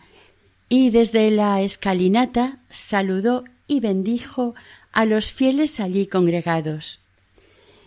y 0.69 0.91
desde 0.91 1.31
la 1.31 1.61
escalinata 1.61 2.59
saludó 2.71 3.45
y 3.69 3.81
bendijo 3.81 4.55
a 4.93 5.05
los 5.05 5.33
fieles 5.33 5.81
allí 5.81 6.07
congregados. 6.07 7.01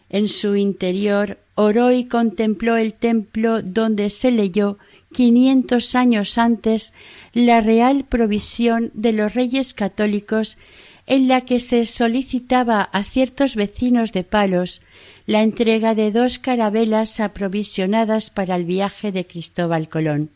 En 0.09 0.27
su 0.27 0.55
interior 0.55 1.37
oró 1.55 1.91
y 1.91 2.05
contempló 2.05 2.77
el 2.77 2.93
templo 2.93 3.61
donde 3.61 4.09
se 4.09 4.31
leyó 4.31 4.77
quinientos 5.11 5.95
años 5.95 6.37
antes 6.37 6.93
la 7.33 7.61
real 7.61 8.05
provisión 8.05 8.91
de 8.93 9.13
los 9.13 9.33
reyes 9.33 9.73
católicos 9.73 10.57
en 11.05 11.27
la 11.27 11.41
que 11.41 11.59
se 11.59 11.85
solicitaba 11.85 12.81
a 12.81 13.03
ciertos 13.03 13.55
vecinos 13.55 14.11
de 14.11 14.23
Palos 14.23 14.81
la 15.25 15.41
entrega 15.41 15.95
de 15.95 16.11
dos 16.11 16.39
carabelas 16.39 17.19
aprovisionadas 17.19 18.29
para 18.29 18.55
el 18.55 18.65
viaje 18.65 19.11
de 19.11 19.25
Cristóbal 19.25 19.89
Colón. 19.89 20.31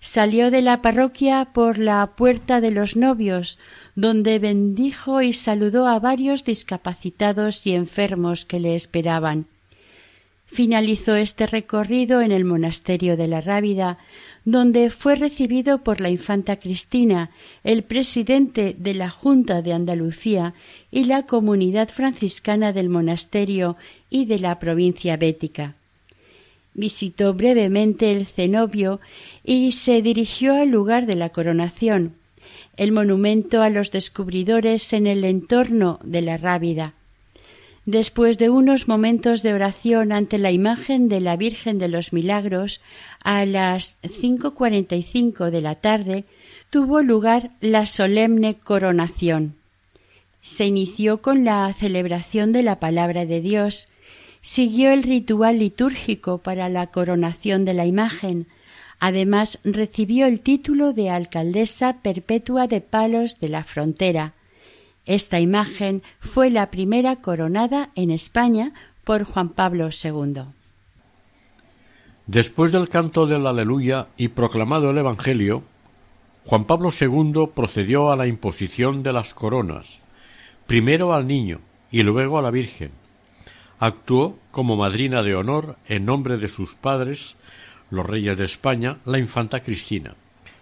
Salió 0.00 0.52
de 0.52 0.62
la 0.62 0.80
parroquia 0.80 1.50
por 1.52 1.78
la 1.78 2.06
puerta 2.16 2.60
de 2.60 2.70
los 2.70 2.96
novios, 2.96 3.58
donde 3.96 4.38
bendijo 4.38 5.22
y 5.22 5.32
saludó 5.32 5.88
a 5.88 5.98
varios 5.98 6.44
discapacitados 6.44 7.66
y 7.66 7.72
enfermos 7.72 8.44
que 8.44 8.60
le 8.60 8.76
esperaban. 8.76 9.46
Finalizó 10.50 11.14
este 11.14 11.46
recorrido 11.46 12.22
en 12.22 12.32
el 12.32 12.46
monasterio 12.46 13.18
de 13.18 13.28
la 13.28 13.42
Rábida, 13.42 13.98
donde 14.46 14.88
fue 14.88 15.14
recibido 15.14 15.84
por 15.84 16.00
la 16.00 16.08
infanta 16.08 16.56
Cristina, 16.56 17.30
el 17.64 17.82
presidente 17.82 18.74
de 18.76 18.94
la 18.94 19.10
Junta 19.10 19.60
de 19.60 19.74
Andalucía 19.74 20.54
y 20.90 21.04
la 21.04 21.24
comunidad 21.24 21.90
franciscana 21.90 22.72
del 22.72 22.88
monasterio 22.88 23.76
y 24.08 24.24
de 24.24 24.38
la 24.38 24.58
provincia 24.58 25.18
bética. 25.18 25.74
Visitó 26.72 27.34
brevemente 27.34 28.10
el 28.10 28.24
cenobio 28.24 29.00
y 29.44 29.72
se 29.72 30.00
dirigió 30.00 30.54
al 30.54 30.70
lugar 30.70 31.04
de 31.04 31.16
la 31.16 31.28
coronación, 31.28 32.14
el 32.78 32.90
monumento 32.92 33.60
a 33.60 33.68
los 33.68 33.90
descubridores 33.90 34.94
en 34.94 35.06
el 35.06 35.24
entorno 35.24 36.00
de 36.02 36.22
la 36.22 36.38
Rábida. 36.38 36.94
Después 37.90 38.36
de 38.36 38.50
unos 38.50 38.86
momentos 38.86 39.42
de 39.42 39.54
oración 39.54 40.12
ante 40.12 40.36
la 40.36 40.52
imagen 40.52 41.08
de 41.08 41.22
la 41.22 41.38
Virgen 41.38 41.78
de 41.78 41.88
los 41.88 42.12
Milagros, 42.12 42.82
a 43.24 43.46
las 43.46 43.96
cinco 44.20 44.54
cuarenta 44.54 44.94
y 44.94 45.02
cinco 45.02 45.50
de 45.50 45.62
la 45.62 45.74
tarde 45.74 46.26
tuvo 46.68 47.00
lugar 47.00 47.52
la 47.62 47.86
solemne 47.86 48.52
coronación. 48.52 49.54
Se 50.42 50.66
inició 50.66 51.22
con 51.22 51.46
la 51.46 51.72
celebración 51.72 52.52
de 52.52 52.62
la 52.62 52.78
palabra 52.78 53.24
de 53.24 53.40
Dios, 53.40 53.88
siguió 54.42 54.92
el 54.92 55.02
ritual 55.02 55.58
litúrgico 55.58 56.36
para 56.36 56.68
la 56.68 56.88
coronación 56.88 57.64
de 57.64 57.72
la 57.72 57.86
imagen, 57.86 58.48
además 59.00 59.60
recibió 59.64 60.26
el 60.26 60.40
título 60.40 60.92
de 60.92 61.08
alcaldesa 61.08 62.02
perpetua 62.02 62.66
de 62.66 62.82
Palos 62.82 63.40
de 63.40 63.48
la 63.48 63.64
Frontera, 63.64 64.34
esta 65.08 65.40
imagen 65.40 66.02
fue 66.20 66.50
la 66.50 66.70
primera 66.70 67.16
coronada 67.16 67.88
en 67.94 68.10
España 68.10 68.74
por 69.04 69.24
Juan 69.24 69.48
Pablo 69.48 69.88
II. 69.88 70.42
Después 72.26 72.72
del 72.72 72.90
canto 72.90 73.26
del 73.26 73.46
Aleluya 73.46 74.08
y 74.18 74.28
proclamado 74.28 74.90
el 74.90 74.98
Evangelio, 74.98 75.62
Juan 76.44 76.66
Pablo 76.66 76.90
II 76.90 77.48
procedió 77.54 78.12
a 78.12 78.16
la 78.16 78.26
imposición 78.26 79.02
de 79.02 79.14
las 79.14 79.32
coronas, 79.32 80.02
primero 80.66 81.14
al 81.14 81.26
niño 81.26 81.60
y 81.90 82.02
luego 82.02 82.38
a 82.38 82.42
la 82.42 82.50
Virgen. 82.50 82.90
Actuó 83.78 84.38
como 84.50 84.76
madrina 84.76 85.22
de 85.22 85.34
honor 85.34 85.78
en 85.88 86.04
nombre 86.04 86.36
de 86.36 86.48
sus 86.48 86.74
padres, 86.74 87.36
los 87.90 88.04
reyes 88.04 88.36
de 88.36 88.44
España, 88.44 88.98
la 89.06 89.18
infanta 89.18 89.60
Cristina. 89.60 90.16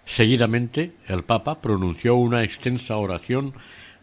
Seguidamente, 0.04 0.92
el 1.08 1.24
Papa 1.24 1.60
pronunció 1.60 2.14
una 2.14 2.44
extensa 2.44 2.96
oración 2.96 3.54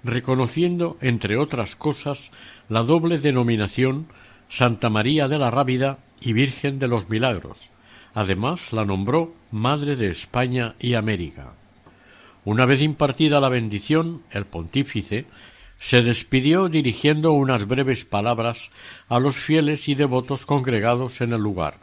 reconociendo, 0.03 0.97
entre 1.01 1.37
otras 1.37 1.75
cosas, 1.75 2.31
la 2.69 2.83
doble 2.83 3.17
denominación 3.17 4.07
Santa 4.49 4.89
María 4.89 5.27
de 5.27 5.39
la 5.39 5.49
Rábida 5.49 5.99
y 6.21 6.33
Virgen 6.33 6.79
de 6.79 6.87
los 6.87 7.09
Milagros. 7.09 7.71
Además, 8.13 8.73
la 8.73 8.85
nombró 8.85 9.33
Madre 9.51 9.95
de 9.95 10.09
España 10.09 10.75
y 10.79 10.93
América. 10.93 11.53
Una 12.45 12.65
vez 12.65 12.81
impartida 12.81 13.39
la 13.39 13.49
bendición, 13.49 14.21
el 14.31 14.45
pontífice 14.45 15.25
se 15.79 16.01
despidió 16.01 16.69
dirigiendo 16.69 17.31
unas 17.31 17.67
breves 17.67 18.05
palabras 18.05 18.71
a 19.09 19.19
los 19.19 19.37
fieles 19.37 19.89
y 19.89 19.95
devotos 19.95 20.45
congregados 20.45 21.21
en 21.21 21.33
el 21.33 21.41
lugar. 21.41 21.75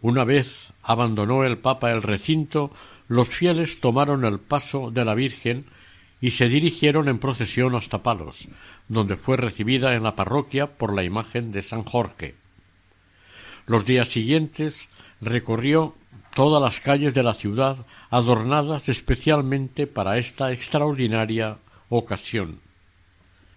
Una 0.00 0.24
vez 0.24 0.72
abandonó 0.82 1.44
el 1.44 1.58
Papa 1.58 1.92
el 1.92 2.02
recinto, 2.02 2.70
los 3.08 3.28
fieles 3.28 3.80
tomaron 3.80 4.24
el 4.24 4.40
paso 4.40 4.90
de 4.90 5.04
la 5.04 5.14
Virgen 5.14 5.66
y 6.22 6.30
se 6.30 6.48
dirigieron 6.48 7.08
en 7.08 7.18
procesión 7.18 7.74
hasta 7.74 8.02
Palos, 8.02 8.48
donde 8.88 9.16
fue 9.16 9.36
recibida 9.36 9.94
en 9.94 10.04
la 10.04 10.14
parroquia 10.14 10.68
por 10.68 10.94
la 10.94 11.02
imagen 11.02 11.50
de 11.50 11.62
San 11.62 11.82
Jorge. 11.82 12.36
Los 13.66 13.84
días 13.84 14.08
siguientes 14.08 14.88
recorrió 15.20 15.96
todas 16.34 16.62
las 16.62 16.80
calles 16.80 17.12
de 17.12 17.24
la 17.24 17.34
ciudad 17.34 17.84
adornadas 18.08 18.88
especialmente 18.88 19.88
para 19.88 20.16
esta 20.16 20.52
extraordinaria 20.52 21.58
ocasión. 21.88 22.60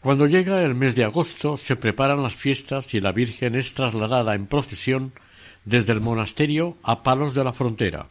Cuando 0.01 0.25
llega 0.25 0.63
el 0.63 0.73
mes 0.73 0.95
de 0.95 1.03
agosto 1.03 1.57
se 1.57 1.75
preparan 1.75 2.23
las 2.23 2.35
fiestas 2.35 2.93
y 2.95 2.99
la 2.99 3.11
Virgen 3.11 3.53
es 3.53 3.75
trasladada 3.75 4.33
en 4.33 4.47
procesión 4.47 5.13
desde 5.65 5.93
el 5.93 6.01
monasterio 6.01 6.77
a 6.81 7.03
Palos 7.03 7.35
de 7.35 7.43
la 7.43 7.53
Frontera. 7.53 8.07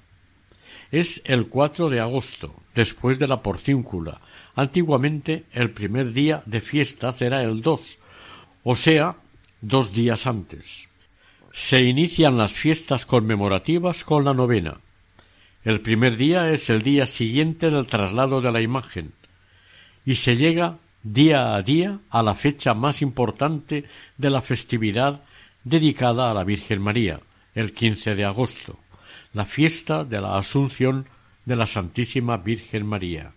Es 0.93 1.23
el 1.25 1.49
4 1.49 1.91
de 1.91 1.99
agosto, 1.99 2.55
después 2.75 3.19
de 3.19 3.27
la 3.27 3.43
porcíncula. 3.43 4.21
Antiguamente 4.57 5.45
el 5.53 5.71
primer 5.71 6.13
día 6.13 6.43
de 6.47 6.61
fiestas 6.61 7.21
era 7.23 7.43
el 7.43 7.61
2, 7.61 7.99
o 8.63 8.77
sea, 8.77 9.17
dos 9.61 9.93
días 9.93 10.27
antes. 10.27 10.89
Se 11.53 11.83
inician 11.83 12.39
las 12.39 12.53
fiestas 12.53 13.07
conmemorativas 13.07 14.05
con 14.05 14.25
la 14.25 14.35
novena. 14.35 14.79
El 15.65 15.81
primer 15.81 16.17
día 16.17 16.51
es 16.51 16.71
el 16.71 16.83
día 16.83 17.07
siguiente 17.07 17.71
del 17.71 17.87
traslado 17.87 18.41
de 18.41 18.53
la 18.53 18.61
imagen, 18.61 19.13
y 20.05 20.17
se 20.17 20.37
llega 20.37 20.79
día 21.03 21.55
a 21.55 21.63
día 21.63 21.99
a 22.11 22.23
la 22.23 22.35
fecha 22.35 22.75
más 22.75 23.03
importante 23.03 23.85
de 24.19 24.31
la 24.31 24.43
festividad 24.43 25.23
dedicada 25.65 26.31
a 26.31 26.35
la 26.35 26.45
Virgen 26.45 26.81
María, 26.81 27.21
el 27.55 27.73
15 27.73 28.15
de 28.15 28.25
agosto, 28.25 28.79
la 29.33 29.45
fiesta 29.45 30.05
de 30.05 30.21
la 30.21 30.37
Asunción 30.37 31.07
de 31.45 31.57
la 31.57 31.67
Santísima 31.67 32.37
Virgen 32.37 32.87
María. 32.87 33.33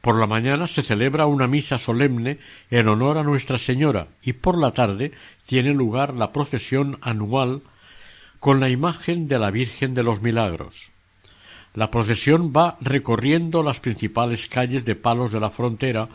Por 0.00 0.18
la 0.18 0.26
mañana 0.26 0.66
se 0.66 0.82
celebra 0.82 1.26
una 1.26 1.46
misa 1.46 1.78
solemne 1.78 2.38
en 2.70 2.88
honor 2.88 3.18
a 3.18 3.22
Nuestra 3.22 3.58
Señora 3.58 4.08
y 4.22 4.32
por 4.32 4.58
la 4.58 4.72
tarde 4.72 5.12
tiene 5.46 5.74
lugar 5.74 6.14
la 6.14 6.32
procesión 6.32 6.98
anual 7.02 7.62
con 8.38 8.60
la 8.60 8.70
imagen 8.70 9.28
de 9.28 9.38
la 9.38 9.50
Virgen 9.50 9.92
de 9.92 10.02
los 10.02 10.22
Milagros. 10.22 10.90
La 11.74 11.90
procesión 11.90 12.52
va 12.56 12.78
recorriendo 12.80 13.62
las 13.62 13.80
principales 13.80 14.46
calles 14.46 14.84
de 14.84 14.96
Palos 14.96 15.30
de 15.30 15.40
la 15.40 15.50
Frontera 15.50 16.08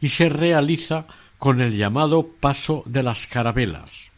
y 0.00 0.10
se 0.10 0.28
realiza 0.28 1.06
con 1.38 1.60
el 1.60 1.76
llamado 1.76 2.28
Paso 2.38 2.82
de 2.86 3.02
las 3.02 3.26
Carabelas, 3.26 4.10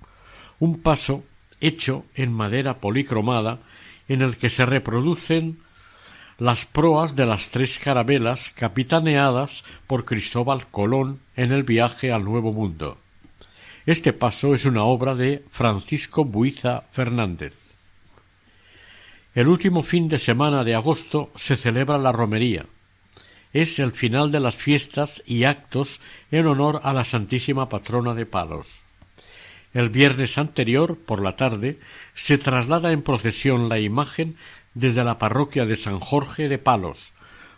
un 0.59 0.81
paso 0.81 1.25
hecho 1.61 2.05
en 2.17 2.33
madera 2.33 2.75
policromada 2.75 3.61
en 4.09 4.21
el 4.23 4.37
que 4.37 4.51
se 4.51 4.67
reproducen 4.67 5.59
las 6.39 6.67
proas 6.67 7.15
de 7.15 7.27
las 7.27 7.51
tres 7.51 7.79
carabelas 7.79 8.51
capitaneadas 8.55 9.65
por 9.87 10.05
Cristóbal 10.05 10.67
Colón 10.67 11.21
en 11.37 11.53
el 11.53 11.63
viaje 11.63 12.13
al 12.13 12.25
Nuevo 12.25 12.53
Mundo. 12.53 12.99
Este 13.87 14.13
paso 14.13 14.55
es 14.55 14.65
una 14.65 14.85
obra 14.85 15.15
de 15.15 15.45
Francisco 15.51 16.25
Buiza 16.25 16.83
Fernández. 16.91 17.55
El 19.35 19.49
último 19.49 19.83
fin 19.83 20.09
de 20.09 20.19
semana 20.19 20.65
de 20.65 20.75
agosto 20.75 21.31
se 21.35 21.57
celebra 21.57 21.99
la 21.99 22.13
romería, 22.13 22.67
es 23.53 23.79
el 23.79 23.93
final 23.93 24.33
de 24.33 24.41
las 24.41 24.57
fiestas 24.57 25.23
y 25.27 25.45
actos 25.45 26.01
en 26.33 26.47
honor 26.47 26.81
a 26.83 26.93
la 26.93 27.05
Santísima 27.05 27.69
Patrona 27.69 28.15
de 28.15 28.27
Palos. 28.27 28.83
El 29.73 29.91
viernes 29.91 30.39
anterior, 30.39 30.99
por 30.99 31.23
la 31.23 31.37
tarde, 31.37 31.79
se 32.15 32.39
traslada 32.39 32.93
en 32.93 33.03
procesión 33.03 33.69
la 33.69 33.79
imagen 33.79 34.37
desde 34.75 35.05
la 35.05 35.19
parroquia 35.19 35.65
de 35.65 35.77
San 35.77 36.01
Jorge 36.01 36.49
de 36.49 36.59
Palos, 36.59 37.13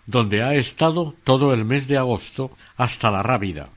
donde 0.06 0.42
ha 0.42 0.54
estado 0.54 1.14
todo 1.24 1.52
el 1.52 1.64
mes 1.64 1.88
de 1.88 1.98
agosto 1.98 2.50
hasta 2.76 3.10
la 3.10 3.22
Rábida. 3.22 3.70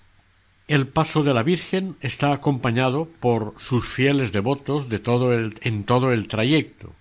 El 0.68 0.86
paso 0.88 1.24
de 1.24 1.34
la 1.34 1.42
Virgen 1.42 1.96
está 2.02 2.32
acompañado 2.32 3.08
por 3.20 3.56
sus 3.58 3.88
fieles 3.88 4.32
devotos 4.32 4.88
de 4.88 5.00
todo 5.00 5.34
el, 5.34 5.58
en 5.62 5.84
todo 5.84 6.12
el 6.12 6.28
trayecto. 6.28 6.94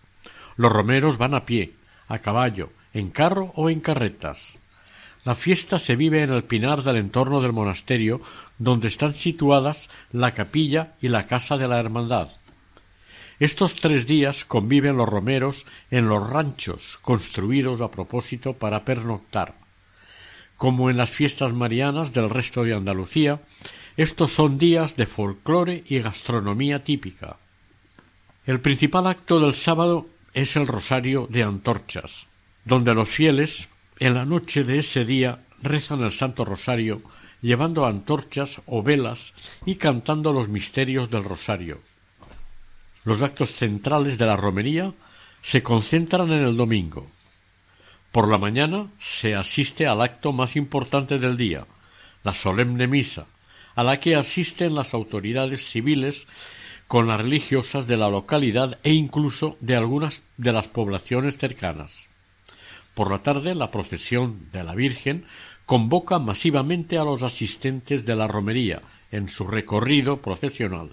Los 0.56 0.72
romeros 0.72 1.18
van 1.18 1.34
a 1.34 1.44
pie, 1.44 1.72
a 2.08 2.18
caballo, 2.18 2.70
en 2.94 3.10
carro 3.10 3.52
o 3.54 3.68
en 3.68 3.80
carretas. 3.80 4.58
La 5.24 5.34
fiesta 5.34 5.78
se 5.78 5.96
vive 5.96 6.22
en 6.22 6.30
el 6.30 6.44
pinar 6.44 6.82
del 6.82 6.96
entorno 6.96 7.42
del 7.42 7.52
monasterio, 7.52 8.22
donde 8.56 8.88
están 8.88 9.12
situadas 9.12 9.90
la 10.12 10.32
capilla 10.32 10.94
y 11.02 11.08
la 11.08 11.26
casa 11.26 11.58
de 11.58 11.68
la 11.68 11.78
hermandad. 11.78 12.28
Estos 13.40 13.76
tres 13.76 14.06
días 14.06 14.44
conviven 14.44 14.96
los 14.96 15.08
romeros 15.08 15.64
en 15.90 16.08
los 16.08 16.28
ranchos 16.28 16.98
construidos 17.02 17.80
a 17.80 17.90
propósito 17.90 18.54
para 18.54 18.84
pernoctar. 18.84 19.54
Como 20.56 20.90
en 20.90 20.96
las 20.96 21.10
fiestas 21.10 21.52
marianas 21.52 22.12
del 22.12 22.30
resto 22.30 22.64
de 22.64 22.74
Andalucía, 22.74 23.40
estos 23.96 24.32
son 24.32 24.58
días 24.58 24.96
de 24.96 25.06
folclore 25.06 25.84
y 25.86 26.00
gastronomía 26.00 26.82
típica. 26.82 27.36
El 28.44 28.60
principal 28.60 29.06
acto 29.06 29.38
del 29.38 29.54
sábado 29.54 30.08
es 30.34 30.56
el 30.56 30.66
rosario 30.66 31.28
de 31.30 31.44
antorchas, 31.44 32.26
donde 32.64 32.94
los 32.94 33.08
fieles 33.08 33.68
en 34.00 34.14
la 34.14 34.24
noche 34.24 34.64
de 34.64 34.78
ese 34.78 35.04
día 35.04 35.44
rezan 35.62 36.00
el 36.00 36.12
Santo 36.12 36.44
Rosario 36.44 37.02
llevando 37.40 37.86
antorchas 37.86 38.62
o 38.66 38.82
velas 38.82 39.32
y 39.64 39.76
cantando 39.76 40.32
los 40.32 40.48
misterios 40.48 41.08
del 41.08 41.22
Rosario. 41.22 41.78
Los 43.08 43.22
actos 43.22 43.52
centrales 43.52 44.18
de 44.18 44.26
la 44.26 44.36
romería 44.36 44.92
se 45.40 45.62
concentran 45.62 46.30
en 46.30 46.44
el 46.44 46.58
domingo. 46.58 47.10
Por 48.12 48.28
la 48.28 48.36
mañana 48.36 48.88
se 48.98 49.34
asiste 49.34 49.86
al 49.86 50.02
acto 50.02 50.34
más 50.34 50.56
importante 50.56 51.18
del 51.18 51.38
día, 51.38 51.64
la 52.22 52.34
solemne 52.34 52.86
misa, 52.86 53.24
a 53.74 53.82
la 53.82 53.98
que 53.98 54.14
asisten 54.14 54.74
las 54.74 54.92
autoridades 54.92 55.70
civiles 55.70 56.26
con 56.86 57.08
las 57.08 57.22
religiosas 57.22 57.86
de 57.86 57.96
la 57.96 58.10
localidad 58.10 58.78
e 58.82 58.92
incluso 58.92 59.56
de 59.60 59.74
algunas 59.74 60.22
de 60.36 60.52
las 60.52 60.68
poblaciones 60.68 61.38
cercanas. 61.38 62.10
Por 62.92 63.10
la 63.10 63.22
tarde, 63.22 63.54
la 63.54 63.70
procesión 63.70 64.50
de 64.52 64.64
la 64.64 64.74
Virgen 64.74 65.24
convoca 65.64 66.18
masivamente 66.18 66.98
a 66.98 67.04
los 67.04 67.22
asistentes 67.22 68.04
de 68.04 68.16
la 68.16 68.28
romería 68.28 68.82
en 69.10 69.28
su 69.28 69.46
recorrido 69.46 70.18
procesional. 70.18 70.90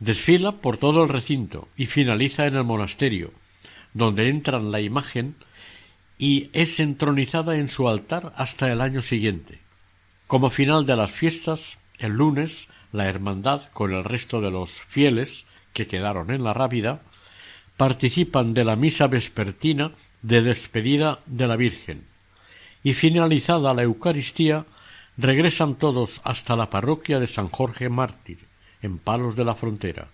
Desfila 0.00 0.52
por 0.52 0.76
todo 0.76 1.02
el 1.02 1.08
recinto 1.08 1.68
y 1.76 1.86
finaliza 1.86 2.46
en 2.46 2.56
el 2.56 2.64
monasterio, 2.64 3.32
donde 3.92 4.28
entran 4.28 4.70
la 4.72 4.80
imagen 4.80 5.36
y 6.18 6.50
es 6.52 6.80
entronizada 6.80 7.56
en 7.56 7.68
su 7.68 7.88
altar 7.88 8.32
hasta 8.36 8.70
el 8.70 8.80
año 8.80 9.02
siguiente. 9.02 9.60
Como 10.26 10.50
final 10.50 10.86
de 10.86 10.96
las 10.96 11.10
fiestas, 11.10 11.78
el 11.98 12.12
lunes, 12.12 12.68
la 12.92 13.08
hermandad, 13.08 13.62
con 13.72 13.92
el 13.92 14.04
resto 14.04 14.40
de 14.40 14.50
los 14.50 14.82
fieles 14.82 15.44
que 15.72 15.86
quedaron 15.86 16.30
en 16.30 16.44
la 16.44 16.54
rápida, 16.54 17.02
participan 17.76 18.54
de 18.54 18.64
la 18.64 18.76
misa 18.76 19.06
vespertina 19.06 19.92
de 20.22 20.42
despedida 20.42 21.20
de 21.26 21.46
la 21.46 21.56
Virgen, 21.56 22.04
y 22.82 22.94
finalizada 22.94 23.74
la 23.74 23.82
Eucaristía, 23.82 24.64
regresan 25.16 25.74
todos 25.74 26.20
hasta 26.24 26.56
la 26.56 26.70
parroquia 26.70 27.20
de 27.20 27.26
San 27.26 27.48
Jorge 27.48 27.88
Mártir, 27.88 28.38
en 28.84 28.98
Palos 28.98 29.34
de 29.34 29.44
la 29.44 29.54
Frontera. 29.54 30.08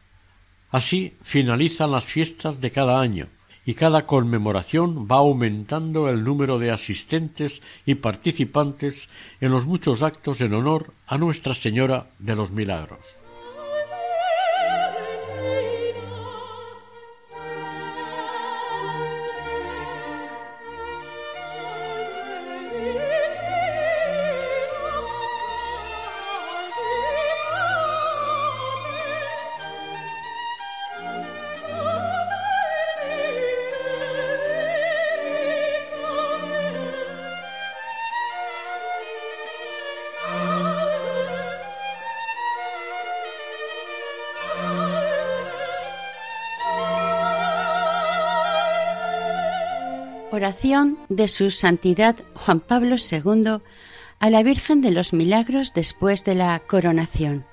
Así 0.71 1.17
finalizan 1.23 1.91
las 1.91 2.05
fiestas 2.05 2.61
de 2.61 2.71
cada 2.71 3.01
año, 3.01 3.27
y 3.67 3.75
cada 3.75 4.07
conmemoración 4.07 5.07
va 5.11 5.17
aumentando 5.17 6.09
el 6.09 6.25
número 6.25 6.59
de 6.59 6.71
asistentes 6.71 7.63
y 7.85 7.97
participantes 7.97 9.11
en 9.41 9.51
los 9.51 9.67
muchos 9.67 10.03
actos 10.03 10.41
en 10.41 10.55
honor 10.55 10.95
a 11.07 11.19
Nuestra 11.19 11.53
Señora 11.55 12.07
de 12.19 12.37
los 12.37 12.53
Milagros. 12.53 13.20
De 51.11 51.29
su 51.29 51.51
Santidad 51.51 52.17
Juan 52.33 52.61
Pablo 52.61 52.97
II 52.97 53.61
a 54.21 54.31
la 54.31 54.43
Virgen 54.43 54.81
de 54.81 54.91
los 54.91 55.13
Milagros 55.13 55.75
después 55.75 56.25
de 56.25 56.35
la 56.35 56.59
coronación. 56.61 57.45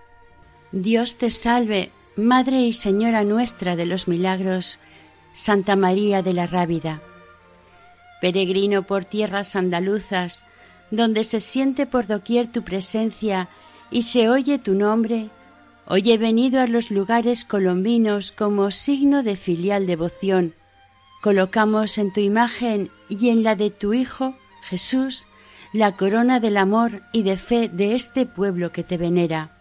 Dios 0.72 1.18
te 1.18 1.30
salve, 1.30 1.92
Madre 2.16 2.62
y 2.62 2.72
Señora 2.72 3.26
nuestra 3.26 3.76
de 3.76 3.86
los 3.86 4.08
Milagros, 4.08 4.80
Santa 5.34 5.76
María 5.76 6.22
de 6.22 6.32
la 6.32 6.48
Rábida. 6.48 7.02
Peregrino 8.22 8.84
por 8.84 9.04
tierras 9.04 9.58
andaluzas, 9.58 10.46
donde 10.90 11.26
se 11.26 11.42
siente 11.42 11.88
por 11.88 12.08
doquier 12.08 12.50
tu 12.50 12.64
presencia 12.64 13.50
y 13.92 14.04
se 14.04 14.30
oye 14.30 14.60
tu 14.60 14.76
nombre, 14.76 15.30
hoy 15.88 16.10
he 16.10 16.18
venido 16.18 16.62
a 16.62 16.68
los 16.68 16.90
lugares 16.90 17.44
colombinos 17.44 18.32
como 18.32 18.72
signo 18.72 19.24
de 19.24 19.36
filial 19.36 19.88
devoción 19.88 20.54
colocamos 21.22 21.97
en 21.97 22.11
tu 22.11 22.20
imagen 22.20 22.89
y 23.09 23.30
en 23.30 23.43
la 23.43 23.55
de 23.55 23.70
tu 23.70 23.93
Hijo, 23.93 24.36
Jesús, 24.63 25.26
la 25.74 25.95
corona 25.95 26.39
del 26.39 26.57
amor 26.57 27.01
y 27.13 27.24
de 27.24 27.38
fe 27.38 27.70
de 27.70 27.95
este 27.95 28.26
pueblo 28.26 28.72
que 28.72 28.84
te 28.84 28.97
venera. 28.97 29.51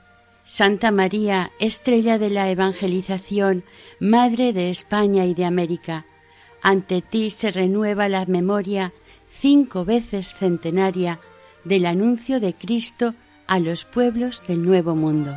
Santa 0.45 0.93
María, 0.93 1.51
estrella 1.59 2.19
de 2.19 2.31
la 2.31 2.51
evangelización, 2.51 3.65
Madre 3.99 4.53
de 4.53 4.71
España 4.71 5.25
y 5.25 5.35
de 5.35 5.45
América, 5.45 6.07
ante 6.63 7.03
ti 7.03 7.31
se 7.31 7.51
renueva 7.51 8.09
la 8.09 8.25
memoria 8.27 8.93
cinco 9.29 9.85
veces 9.85 10.35
centenaria 10.35 11.21
del 11.65 11.87
anuncio 11.87 12.39
de 12.39 12.55
Cristo 12.55 13.15
a 13.47 13.59
los 13.59 13.85
pueblos 13.85 14.43
del 14.47 14.65
Nuevo 14.65 14.95
Mundo. 14.95 15.35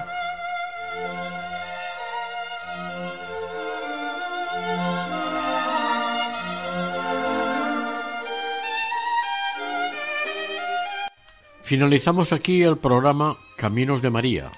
Finalizamos 11.69 12.33
aquí 12.33 12.63
el 12.63 12.79
programa 12.79 13.37
Caminos 13.55 14.01
de 14.01 14.09
María, 14.09 14.51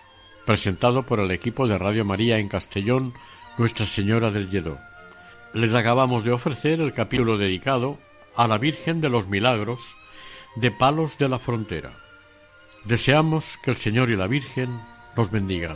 presentado 0.46 1.04
por 1.04 1.20
el 1.20 1.32
equipo 1.32 1.68
de 1.68 1.78
Radio 1.78 2.06
María 2.06 2.38
en 2.38 2.48
Castellón, 2.48 3.14
Nuestra 3.58 3.86
Señora 3.86 4.32
del 4.32 4.50
Lledó. 4.50 4.78
Les 5.54 5.76
acabamos 5.76 6.24
de 6.24 6.32
ofrecer 6.32 6.80
el 6.80 6.94
capítulo 6.94 7.38
dedicado 7.38 8.00
a 8.38 8.48
la 8.48 8.58
Virgen 8.58 9.02
de 9.02 9.10
los 9.10 9.28
Milagros 9.28 9.98
de 10.56 10.72
Palos 10.72 11.18
de 11.18 11.28
la 11.28 11.38
Frontera. 11.38 11.92
Deseamos 12.86 13.58
que 13.58 13.72
el 13.72 13.76
Señor 13.76 14.10
y 14.10 14.16
la 14.16 14.28
Virgen 14.28 14.80
nos 15.18 15.32
bendigan. 15.32 15.76